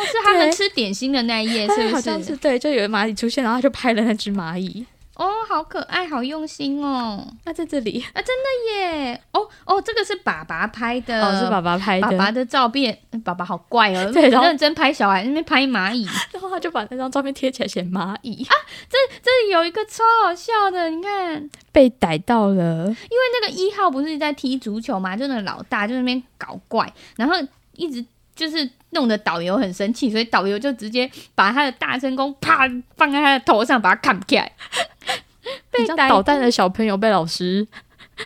[0.06, 1.90] 是他们吃点心的那一页，是不是？
[1.90, 4.86] 好像是对，就有蚂蚁出现，然后他就拍了那只蚂蚁。
[5.16, 7.28] 哦，好可爱，好用心哦！
[7.46, 9.22] 那在这里啊，真的耶！
[9.32, 12.98] 哦哦，这个是爸爸拍的，哦，是爸爸拍的，爸爸的照片。
[13.24, 18.52] 爸爸好怪哦， 对，认真拍小孩，那边拍蚂蚁，然后他就把那张照片贴起来写蚂蚁啊。
[18.90, 22.98] 这这里有一个超好笑的，你看被逮到了，因为
[23.40, 27.36] 那个一号不是在踢足球嘛，就那个老大就那边搞怪，然后
[27.76, 28.04] 一直
[28.36, 34.52] 就是弄得导游很生气，所以导游就直接把他的大声公啪放在他的头上，把他砍起来。
[35.70, 37.68] 被捣蛋的小朋友被老师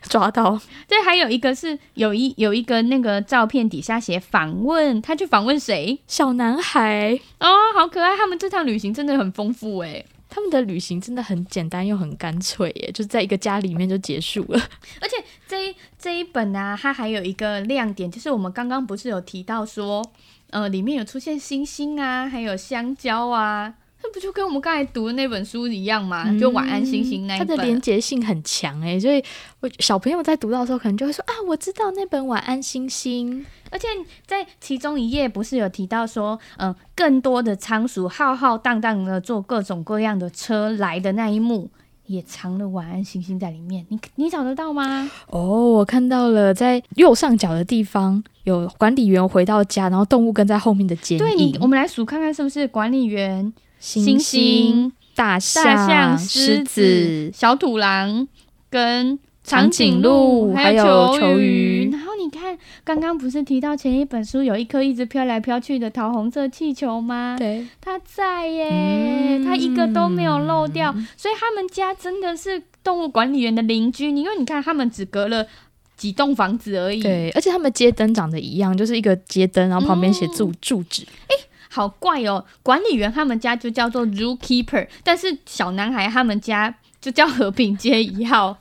[0.03, 0.59] 抓到。
[0.87, 5.99] 这 还有一个是有一有一个那个照片底下写访问，他去访问谁？
[6.07, 8.15] 小男孩哦，好可爱！
[8.15, 14.59] 他们这趟旅行真的很丰富诶，他们的旅行真的很简单又很干脆耶，就是在一个家里面就结束了。
[15.01, 15.16] 而且
[16.07, 20.01] 这一本啊，它还有一个亮点，就是我们刚刚不是有提到说，
[20.51, 23.73] 呃，里面有出现星星啊，还有香蕉啊。
[24.01, 26.23] 那不就跟我们刚才读的那本书一样吗？
[26.27, 29.21] 嗯、就晚安星星那一本，它的连结性很强哎，所以
[29.59, 33.45] 我小朋友在读到的时候，可能就会说啊，我知道那本晚安星星。
[33.69, 33.85] 而且
[34.25, 41.69] 在其中一页不是有提到说，嗯、呃，更多的仓鼠浩浩荡荡的坐各种各样的车来的那一幕，
[42.07, 43.85] 也藏了晚安星星在里面。
[43.89, 45.09] 你你找得到吗？
[45.27, 51.23] 哦，我看到了，在右上角的地方有管理员回到家，然后动物跟在后面的剪影。
[51.23, 58.27] 对，你我们来数看看是不是管理员、星星、大象、大象、狮子、小土狼
[58.69, 59.19] 跟。
[59.47, 67.37] 长颈鹿，还有球鱼，然后你看，刚刚不是提到前一本书有一颗一直飘来飘去的桃红色气球吗？
[67.39, 74.09] 对，它在耶，它、嗯、一个都没有漏掉，所以他们家真的是动物管理员的邻居。
[74.09, 75.47] 因为你看，他们只隔了
[75.95, 77.01] 几栋房子而已。
[77.01, 81.03] 对，而且他们街灯长得一样，就是一个街灯，然后旁边写住住址。
[81.27, 81.35] 哎、
[81.69, 82.43] 好怪哦！
[82.61, 88.57] 管理员他们家就叫做 Zookeeper，但是小男孩他们家就叫和平街一号。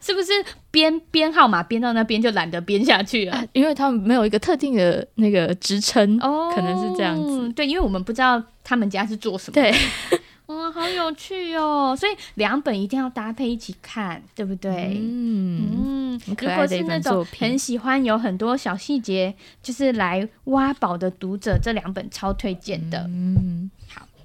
[0.00, 0.32] 是不是
[0.70, 3.44] 编编号码编到那边就懒得编下去了？
[3.52, 7.48] 因为他们没有一个特定的那个职称哦，可能是这样子。
[7.52, 9.54] 对，因为我们不知道他们家是做什么。
[9.54, 9.74] 对，
[10.46, 11.96] 哇，好有趣哦！
[11.98, 14.98] 所以两本一定要搭配一起看，对不对？
[15.00, 23.06] 嗯嗯，如果是那种很喜欢有很多小细节，就是来挖宝的读者，这两本超推荐的。
[23.08, 23.83] 嗯，好，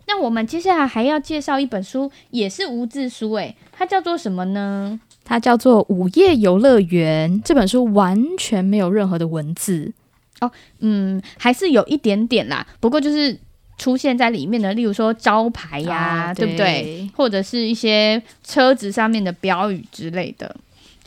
[0.09, 4.99] 那我们接下来还要介绍一本书，也是无字书，诶，它叫做什么呢？
[5.23, 9.93] 它叫做《午夜游乐园》，这本书完全没有任何的文字
[10.41, 13.37] 哦，嗯，还是有一点点啦，不过就是
[13.77, 17.07] 出现在里面的，例如说招牌呀、啊啊，对不对？
[17.15, 20.55] 或者是一些车子上面的标语之类的。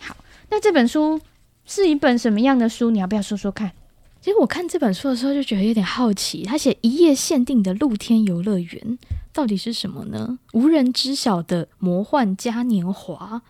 [0.00, 0.16] 好，
[0.50, 1.20] 那这本书
[1.66, 2.92] 是一本什么样的书？
[2.92, 3.72] 你要不要说说看？
[4.22, 8.98] 其实我看这本书的时候就觉得有点好奇，他写一夜限定的露天游乐园
[9.32, 10.38] 到底是什么呢？
[10.52, 13.42] 无人知晓的魔幻嘉年华。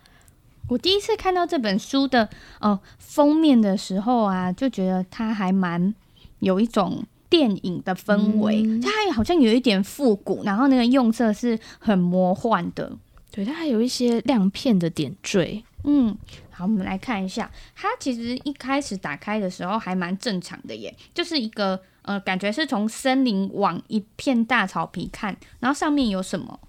[0.69, 2.27] 我第一次看到这本书的
[2.59, 5.93] 呃封面的时候啊，就觉得它还蛮
[6.39, 12.91] 有一种电影的氛围，嗯、它还好像有一点复古，然后那个用色是很魔幻的，
[13.29, 15.63] 对，它还有一些亮片的点缀。
[15.83, 16.17] 嗯，
[16.53, 26.59] 好，我们来看一下，它其实一开始打开的时候还蛮正常的耶，就是一个呃，感觉是从森林往一片大草皮看，然后上面有什么？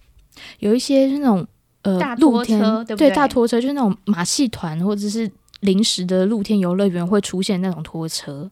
[0.58, 1.46] 有一些是那种。
[1.86, 3.10] 呃，大拖车对不对？
[3.10, 8.50] 对，大拖车就是那种马戏团或者是临时的露天游乐园会出现那种拖车。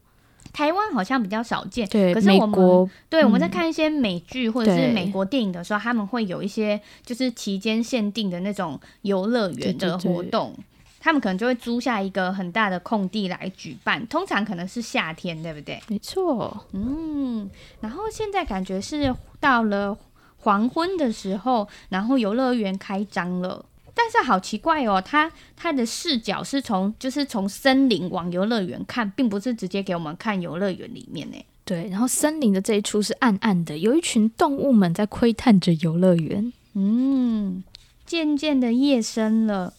[0.53, 2.13] 台湾好像比较少见，对。
[2.13, 10.55] 可是我们对、嗯、我们在看一些美剧或者是美国电影的时候，他们会有一些就是期间限定的那种游乐园的活动，
[11.03, 15.79] 他们可能就会租下一个很大的空地来举办，通常可能是夏天，对不对？
[15.89, 17.49] 没错，嗯。
[17.81, 19.97] 然后现在感觉是到了。
[20.45, 31.37] 黄昏的时候，然后游乐园开张了，但是好奇怪哦，它它的视角是从就是从森林往游乐园看，并不是直接给我们看游乐园里面呢。
[31.63, 36.51] 对，然后森林的这一处是暗暗的，有一群动物们在窥探着游乐园。
[36.73, 37.63] 嗯，
[38.05, 39.73] 渐渐的夜深了，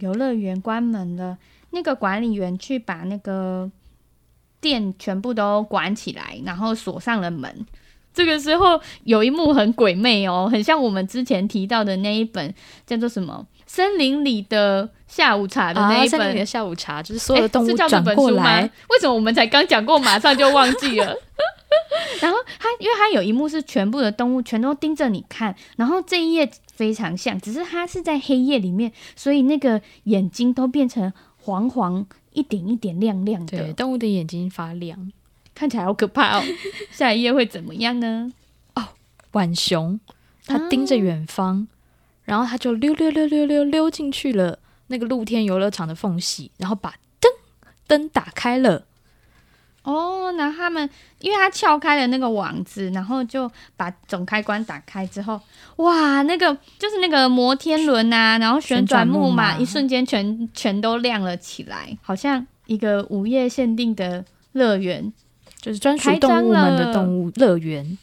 [0.00, 1.38] 游乐园关门了，
[1.70, 3.70] 那个管理员去把那个
[4.60, 7.66] 店全部都关起来，然后锁上了门。
[8.12, 12.52] 这个时候有一幕很鬼魅哦，很像我们之前提到的那一本
[12.84, 16.20] 叫做什么《森林里的下午茶》的那一本。
[16.20, 18.68] 啊、森林里的下午茶就是所有的动物转过来。
[18.88, 21.14] 为什么我们才刚讲过，马上就忘记了？
[22.20, 33.58] 然后它，因为它有一幕是全部的动物全都盯着你看，然后这一页非常像，只是它是在黑夜里面，所以那个眼睛都变成黄黄一点一点亮亮的。
[33.58, 35.12] 对，动物的眼睛发亮。
[35.54, 36.42] 看起来好可怕哦！
[36.90, 38.32] 下一页会怎么样呢？
[38.76, 38.82] 哦，
[39.30, 40.00] 浣熊，
[40.46, 41.68] 它盯着远方，啊，
[42.24, 47.30] 然后它就溜溜溜溜溜溜进去了那个露天游乐场的缝隙，然后把灯
[47.86, 48.86] 灯打开了。
[49.82, 50.88] 哦，然后他们
[51.20, 55.40] 因为他撬开了那个网子，然后就把总开关打开之后，
[55.76, 65.12] 哇，那个就是那个摩天轮啊，然后旋转木马，一瞬间全全都亮了起来，好像一个午夜限定的乐园。
[65.60, 67.98] 就是专属动物们的动物乐园，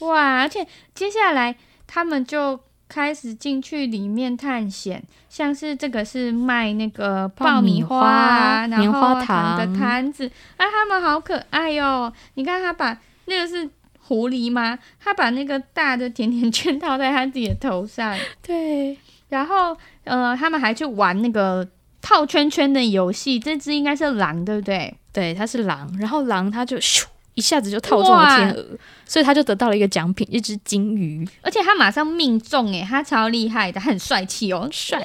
[0.00, 0.40] 哇！
[0.40, 1.54] 而且接下来
[1.86, 2.58] 他们就
[2.92, 12.12] 开始进去里面探险，像是这个是卖那个爆米花、啊、棉花糖的摊子，啊，他们好可爱哟、喔！
[12.34, 13.66] 你看他把那个是
[13.98, 14.78] 狐狸吗？
[15.00, 18.14] 他把那个大的甜甜圈套在他自己的头上，
[18.46, 18.98] 对。
[19.30, 19.74] 然后
[20.04, 21.66] 呃，他们还去玩那个
[22.02, 24.94] 套圈圈的游戏，这只应该是狼，对不对？
[25.10, 34.98] 对，它是狼，然后狼它就咻一下子就套中了天鹅，所以他就得到了一个奖品，一只金鱼，而且他马上命中，诶，他超厉害的，他很帅气哦，帅。
[34.98, 35.04] 而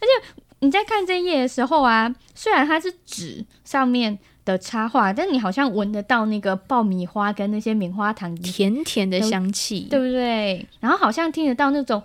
[0.00, 10.66] 且你在看这页的时候啊，虽然它是纸上面的插画，但你好像闻得到那个爆米花跟那些棉花糖甜甜的香气，对不对？
[10.80, 12.02] 然后好像听得到那种，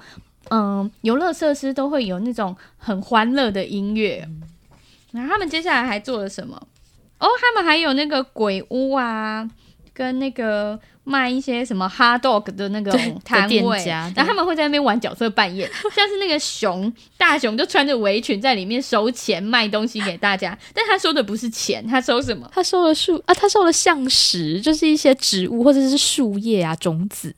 [0.49, 4.27] 嗯，游乐设施都会有那种很欢乐的音乐。
[5.11, 6.61] 那、嗯、他们接下来还做了什么？
[7.25, 9.49] 哦，他们还有那个鬼屋啊，
[9.93, 12.91] 跟那个卖一些什么 hot dog 的那个
[13.23, 22.47] 摊位，然后他们会在那边玩角色扮演，像是那个熊大熊就穿着围裙在里面收钱卖东西给大家， 但他收的不是钱，他收什么？
[22.53, 27.33] 他收了树啊，他收了橡石，就是一些植物或者是树叶啊种子。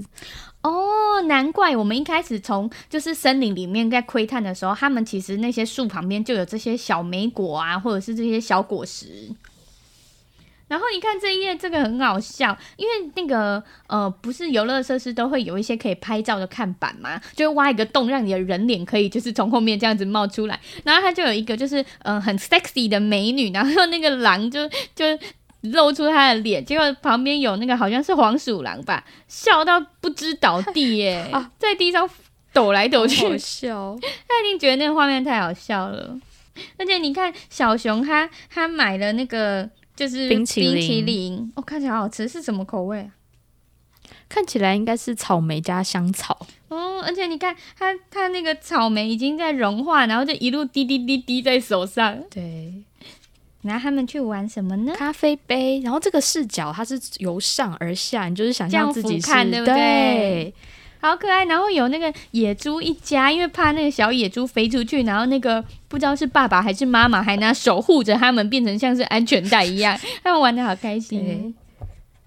[0.63, 9.29] 哦，难怪我们一开始从就是森林里面在窥探的时候，他们其实那些树旁边就有这些小莓果啊，或者是这些小果实。
[10.67, 20.59] 然后你看这一页，这个很好笑，因为那个呃，不是游乐设施都会有一些可以拍照的看板嘛，就挖一个洞，让你的人脸可以就是从后面这样子冒出来。
[20.83, 25.05] 然后它就有一个就是嗯、呃、很 sexy 的美女，然后那个狼就就
[25.61, 32.09] 露出他的脸，结果旁边有那个好像是黄鼠狼吧，笑到不知倒地耶， 啊、在地上
[32.51, 33.97] 抖来抖去，好笑。
[34.27, 36.19] 他一定觉得那个画面太好笑了。
[36.77, 39.69] 而且你看小熊他他买了那个。
[39.97, 43.11] 就是冰淇淋，冰淇淋哦，看起来好好吃，是什么口味啊？
[44.29, 52.21] 看起来应该是草莓加香草哦，而且你看它，它那个草莓已经在融化，然后就一路滴滴滴滴在手上。
[52.29, 52.73] 对，
[53.61, 54.93] 然后他们去玩什么呢？
[54.95, 59.73] 咖啡杯，然后这个视角它是由上而下，你就是想象自己是看，对不对？
[59.75, 60.53] 对
[60.99, 71.55] 好可爱，然后有那个野猪一家，因为怕那个小野猪飞出去，然后那个不知道是爸爸还是妈妈，还拿守护着他们，变成像是安全带一样，他们玩的好开心。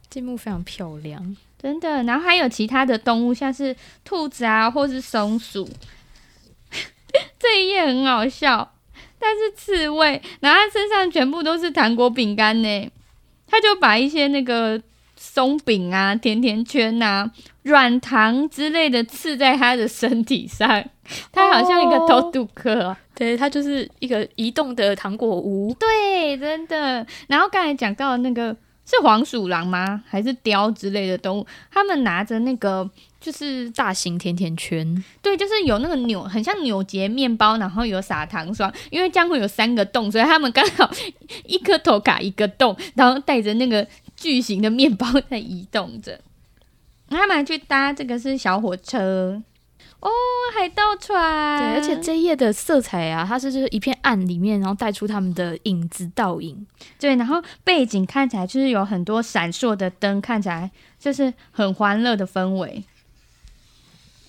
[0.09, 2.03] 这幕非常漂亮，真的。
[2.05, 5.69] 然后还有其他的动物，像是兔子啊，或是松鼠。
[7.39, 8.73] 这一页很好笑，
[9.19, 12.91] 但是刺猬，然后他身上全部都是糖果饼干呢，
[13.47, 14.81] 他就把一些那个。
[15.33, 17.31] 松饼啊，甜甜圈啊，
[17.63, 20.85] 软糖之类的刺在他的身体上，
[21.31, 27.07] 他好像一个偷渡客，啊，对，他就是一个移动的糖果屋，对，真的。
[27.29, 28.53] 然后刚才讲到那个
[28.85, 30.03] 是黄鼠狼吗？
[30.05, 31.47] 还是雕之类的动物？
[31.71, 40.91] 他们拿着那个就是大型甜甜圈，对，就是有那个扭，很像扭结面包，然后有撒糖霜，因为这样会有三个洞，所以他们刚好
[41.47, 43.87] 一颗头卡一个洞，然后带着那个。
[44.21, 46.21] 巨型的面包在移动着，
[47.09, 49.43] 他们还去搭这个是小火车
[50.01, 50.11] 哦，
[50.55, 51.59] 海盗船。
[51.59, 56.67] 对，而且这一页的色彩啊，它是就是一片暗里面，然后带出他们的影子倒影。
[56.99, 62.85] 对，然后背景看起来就是有很多闪烁的灯，看起来就是很欢乐的氛围。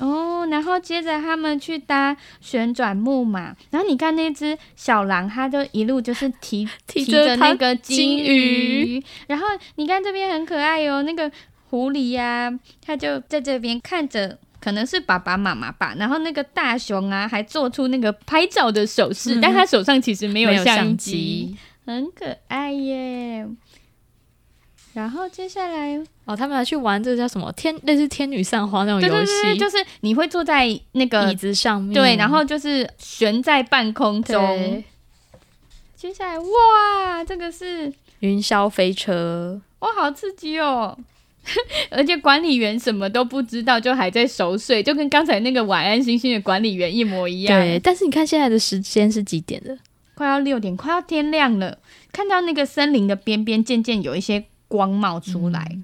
[0.02, 9.46] 哦，然后接着他们去搭旋转木马，然后你看那只小狼，它就一路就是提 提着那个金鱼，然后
[9.76, 11.32] 你看这边很可爱哦，那个
[11.70, 23.48] 狐狸呀、啊，它就在这边看着，可能是爸爸妈妈吧，然后那个大熊啊，还做出那个拍照的手势，嗯、 但他手上其实没有相机，很可爱耶。
[24.94, 34.84] 然后接下来哦，他们还去玩这个叫什么天，类似天女散花那种游戏，对对对，就是你会坐在那个椅子上面，对，然后就是悬在半空中。
[35.96, 40.98] 接下来哇，这个是云霄飞车，哇，好刺激哦！
[41.90, 47.60] 而且管理员什么都不知道，就还在熟睡，就跟刚才那个晚安星星的管理员一模一样。
[47.60, 49.78] 对，但是你看现在的时间是几点了？
[50.16, 51.78] 快要六点，快要天亮了。
[52.12, 54.44] 看到那个森林的边边渐渐有一些。
[54.72, 55.84] 光冒出来，嗯、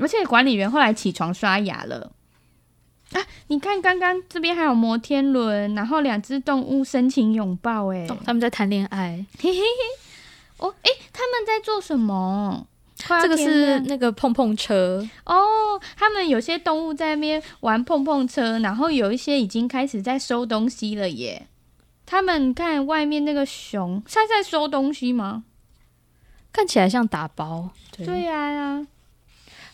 [0.00, 2.12] 而且管理员后来起床刷牙了
[3.12, 3.20] 啊！
[3.48, 9.66] 你看，刚刚这边还有摩天轮，然后两只动物深情拥抱，哎、哦，他们在谈恋爱，嘿嘿嘿。
[10.58, 12.68] 哦，哎，他们在做什么？
[12.96, 15.34] 这个是那个碰碰车哦。
[15.96, 21.48] 他们有些动物在那边玩碰碰车，然后有一些已经开始在收东西了耶。
[22.06, 25.44] 他们看外面那个熊，他在收东西吗？
[26.52, 27.70] 看起来像打包。
[27.96, 28.86] 对呀、啊，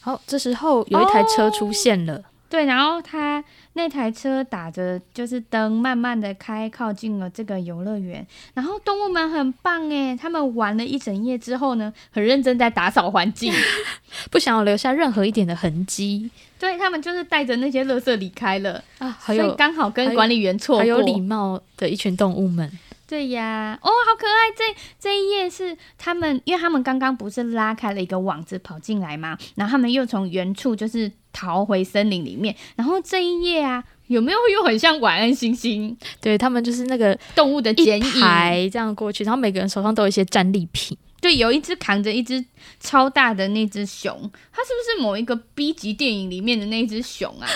[0.00, 2.14] 好，这时候有一台车出现了。
[2.14, 3.42] 哦、对，然后他
[3.74, 8.26] 那台车打着就是灯，慢慢的开，靠近了这个游乐园。
[8.54, 13.52] 然后动物们很棒哎，他们玩了一整夜之后呢，很认真在打扫环境，
[14.30, 16.30] 不想要留下任何一点的痕迹。
[16.58, 22.70] 对，他们就是带着那些垃圾离开了啊，还有刚好跟管理员错过，还有礼貌的一群动物们。
[23.08, 24.52] 对呀，哦，好可爱！
[24.54, 29.38] 这这一页是他们，因为他们刚刚不是拉开了一个网子跑进来吗？
[29.54, 32.54] 然后他们又从原处就是逃回森林里面。
[32.76, 35.96] 然后这一页啊，有没有又很像晚安星星？
[36.20, 40.94] 对，他们就是那个动物的剪影排这样过去，然后每个人手上都有一些战利品。
[41.22, 42.44] 对，有一只扛着一只
[42.78, 47.48] 超大的那只熊，它是不是某一个 B 级电影里面的那只熊啊？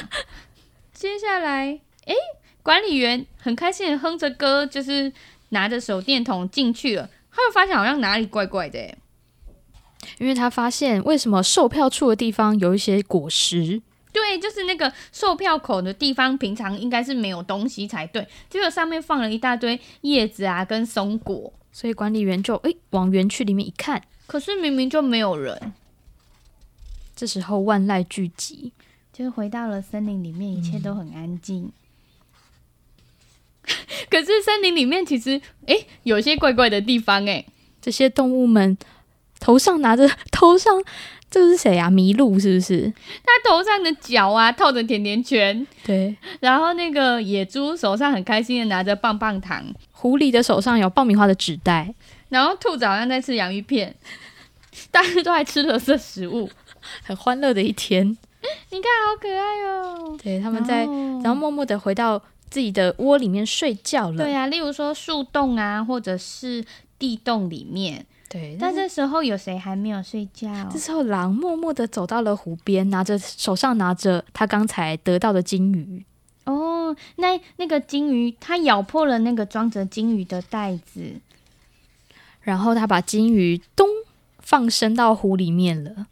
[0.94, 2.14] 接下来，哎，
[2.62, 5.12] 管理员很开心的哼着歌，就是。
[5.52, 8.78] 拿着手电筒进去了，他又发现好像哪里怪怪的，
[10.18, 13.80] 因为他发现为什么售票处的地方有一些果实？
[14.12, 25.72] 对，就是那个售票口的地方，平常应该是没有东西才对，结果上面放了一大堆叶子啊，跟松果，所以管理员就诶往园区里面一看，可是明明就没有人。
[27.16, 28.72] 这时候万籁俱寂，
[29.12, 31.64] 就是回到了森林里面，一切都很安静。
[31.64, 31.72] 嗯
[34.10, 37.44] 可是森林里面其实哎、欸，有些怪怪的地方哎，
[37.80, 38.76] 这些动物们
[39.40, 40.82] 头上拿着 头上，
[41.30, 41.90] 这个是谁啊？
[41.90, 42.92] 麋鹿是不是？
[43.24, 46.16] 它头上的角啊套着甜甜圈，对。
[46.40, 51.94] 然后那个野猪手上很开心的拿着棒棒糖，狐狸的手上有爆米花的纸袋，
[52.28, 53.94] 然后兔子好像在吃洋芋片，
[54.90, 56.50] 大家都在吃了这食物，
[57.02, 58.18] 很欢乐的一天。
[58.70, 60.18] 你看，好可爱哦！
[60.22, 60.84] 对，他们在，
[61.22, 62.20] 然后默默的回到。
[62.52, 64.18] 自己的窝里面睡觉了。
[64.18, 66.62] 对啊，例如说树洞啊，或者是
[66.98, 68.04] 地洞里面。
[68.28, 70.68] 对，但这时候有谁还没有睡觉？
[70.70, 76.04] 这时候狼默默的走到了湖边，拿着手上拿着他刚才得到的金鱼。
[76.44, 81.14] 哦，那那个金鱼，它咬破了那个装着金鱼的袋子，
[82.42, 83.86] 然后他把金鱼咚
[84.38, 86.06] 放生到湖里面了。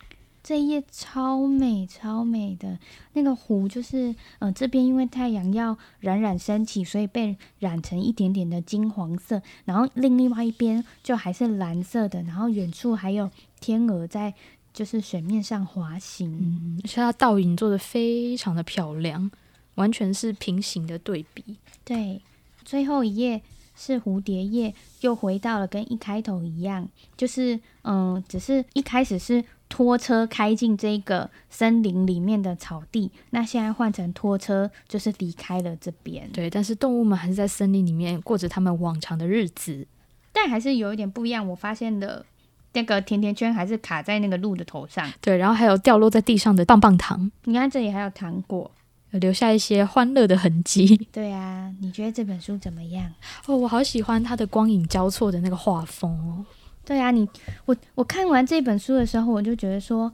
[0.51, 2.77] 这一页超美超美的，
[3.13, 13.31] 那个湖就是，呃，这边因为太阳要冉冉升起，所以被染成一点点的金黄色，然后另另外一边就还是蓝色的，然后远处还有
[13.61, 14.35] 天鹅在
[14.73, 19.31] 就是水面上滑行，嗯，而且它倒影做的非常的漂亮，
[19.77, 21.45] 完全是平行的对比。
[21.85, 22.21] 对，
[22.65, 23.41] 最后一页
[23.77, 29.45] 是蝴蝶叶，又回到了跟一开头一样，就是，嗯、呃，只是一开始是。
[29.71, 36.29] 拖车开进这个森林里面的草地，那现在换成拖车就是离开了这边。
[36.33, 39.87] 对，但是动物们还是在森林里面过着他们往常的日子，
[40.33, 41.49] 但还是有一点不一样。
[41.49, 42.27] 我发现的
[42.73, 47.31] 那个甜甜圈还是卡在那个鹿的头上，对，然后还有掉落在地上的棒棒糖。
[47.45, 48.71] 你看这里还有糖果，
[49.13, 51.09] 留下一些欢乐的痕迹。
[51.13, 53.13] 对啊，你觉得这本书怎么样？
[53.47, 56.45] 哦，我好喜欢它的光影交错的那个画风哦。
[56.91, 57.25] 对啊，你
[57.67, 60.13] 我我看完这本书的时候，我就觉得说，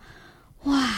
[0.65, 0.91] 哇，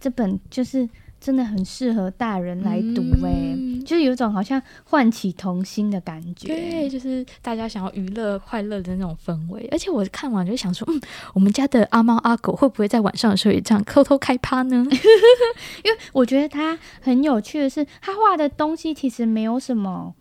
[0.00, 0.88] 这本就是
[1.20, 6.48] 真的很适合大人来读哎，嗯、就是有种好像唤起童心的感觉。
[6.48, 9.68] 对，就是大家想要娱乐快乐的那种氛围。
[9.70, 10.98] 而且我看完就想说，嗯，
[11.34, 14.76] 我们家的阿猫阿狗会不会在晚上的时候也这样偷偷开趴呢？
[15.84, 20.14] 因为我觉得它很有趣的是，他画的东西其实没有什么。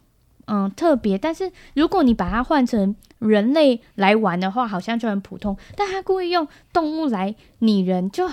[0.47, 5.57] 嗯，特别，但是如果你把它换成人类来玩的话，好像就很普通。
[5.75, 8.29] 但他故意用动物来拟人，就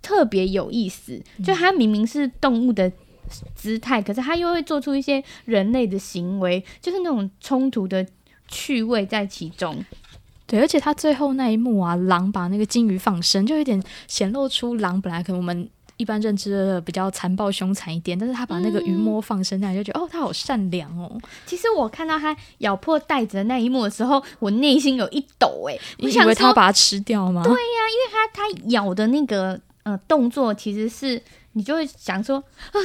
[0.00, 1.20] 特别有意思。
[1.44, 2.92] 就他明明是动物的
[3.54, 8.06] 姿态，可是他又会做出一些人类的行为，就是那种冲突的
[8.46, 9.84] 趣味在其中。
[10.46, 15.68] 对，而且他最后那一幕啊，狼把那个金鱼放生，就有点显露出狼本来可能我们。
[15.96, 21.10] 一般认知的比较残暴凶残一点，但是他把那个鱼摸放生那，就觉得、嗯、哦，他好善良哦。
[21.46, 27.42] 其实我看到他咬破袋子的那一幕的时候，我内心有一抖哎，你以为他要把它吃掉吗？
[27.42, 31.22] 对呀、啊，因为他他咬的那个呃动作，其实是
[31.52, 32.78] 你就会想说，啊、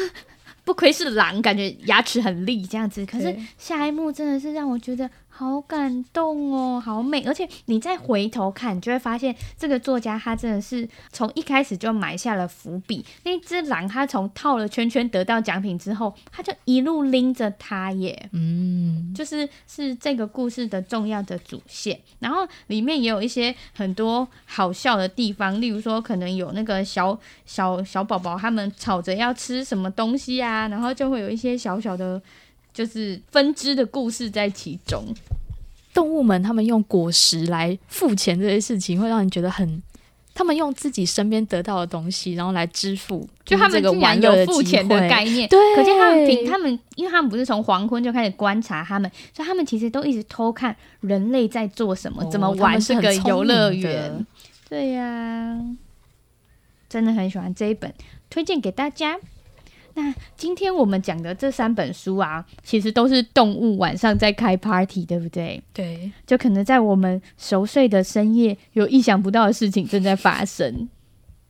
[0.64, 3.05] 不愧是狼，感觉牙齿很利这样子。
[3.05, 5.09] 可是下一幕真的是让我觉得。
[5.41, 7.23] 好感动哦，好美！
[7.25, 13.03] 而且你再回头看，你就会发现这个作家他真的是从一开始就埋下了伏笔。
[13.23, 21.99] 那只狼，他从套了圈圈得到奖品之后，他就一路拎着它耶，嗯，就是是这个故事的重要的主线。
[22.19, 32.21] 然后里面也有一些很多好笑的地方，例如说可能有那个小小小宝宝他们吵着要吃什么东西啊，然后就会有一些小小的。
[32.74, 35.05] 就是分支的故事在其中，
[35.93, 39.84] 动物们他们用果实来付钱这些事情，会让你觉得很，
[40.34, 45.49] 他们用自己身边得到的东西，然后来支付，就他们竟然有付钱的概念。
[45.49, 54.26] 对，可见他们凭他们，因为他们不是从黄昏就开始观察他们，所以他们其实都一直偷看人类在做什么，哦、怎么玩这个游乐园。
[54.69, 55.59] 对呀、啊，
[56.88, 57.93] 真的很喜欢这一本，
[58.30, 59.19] 推荐给大家。
[59.93, 65.61] 那今天我们讲的这三本书啊，其实都是动物晚上在开 party，对不对？
[65.73, 70.89] 对，就可能在我们熟睡的深夜，有意想不到的事情正在发生。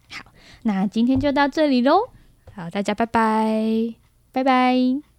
[0.10, 0.26] 好，
[0.64, 2.10] 那今天就到这里喽。
[2.54, 3.94] 好，大家拜拜，
[4.32, 5.11] 拜拜。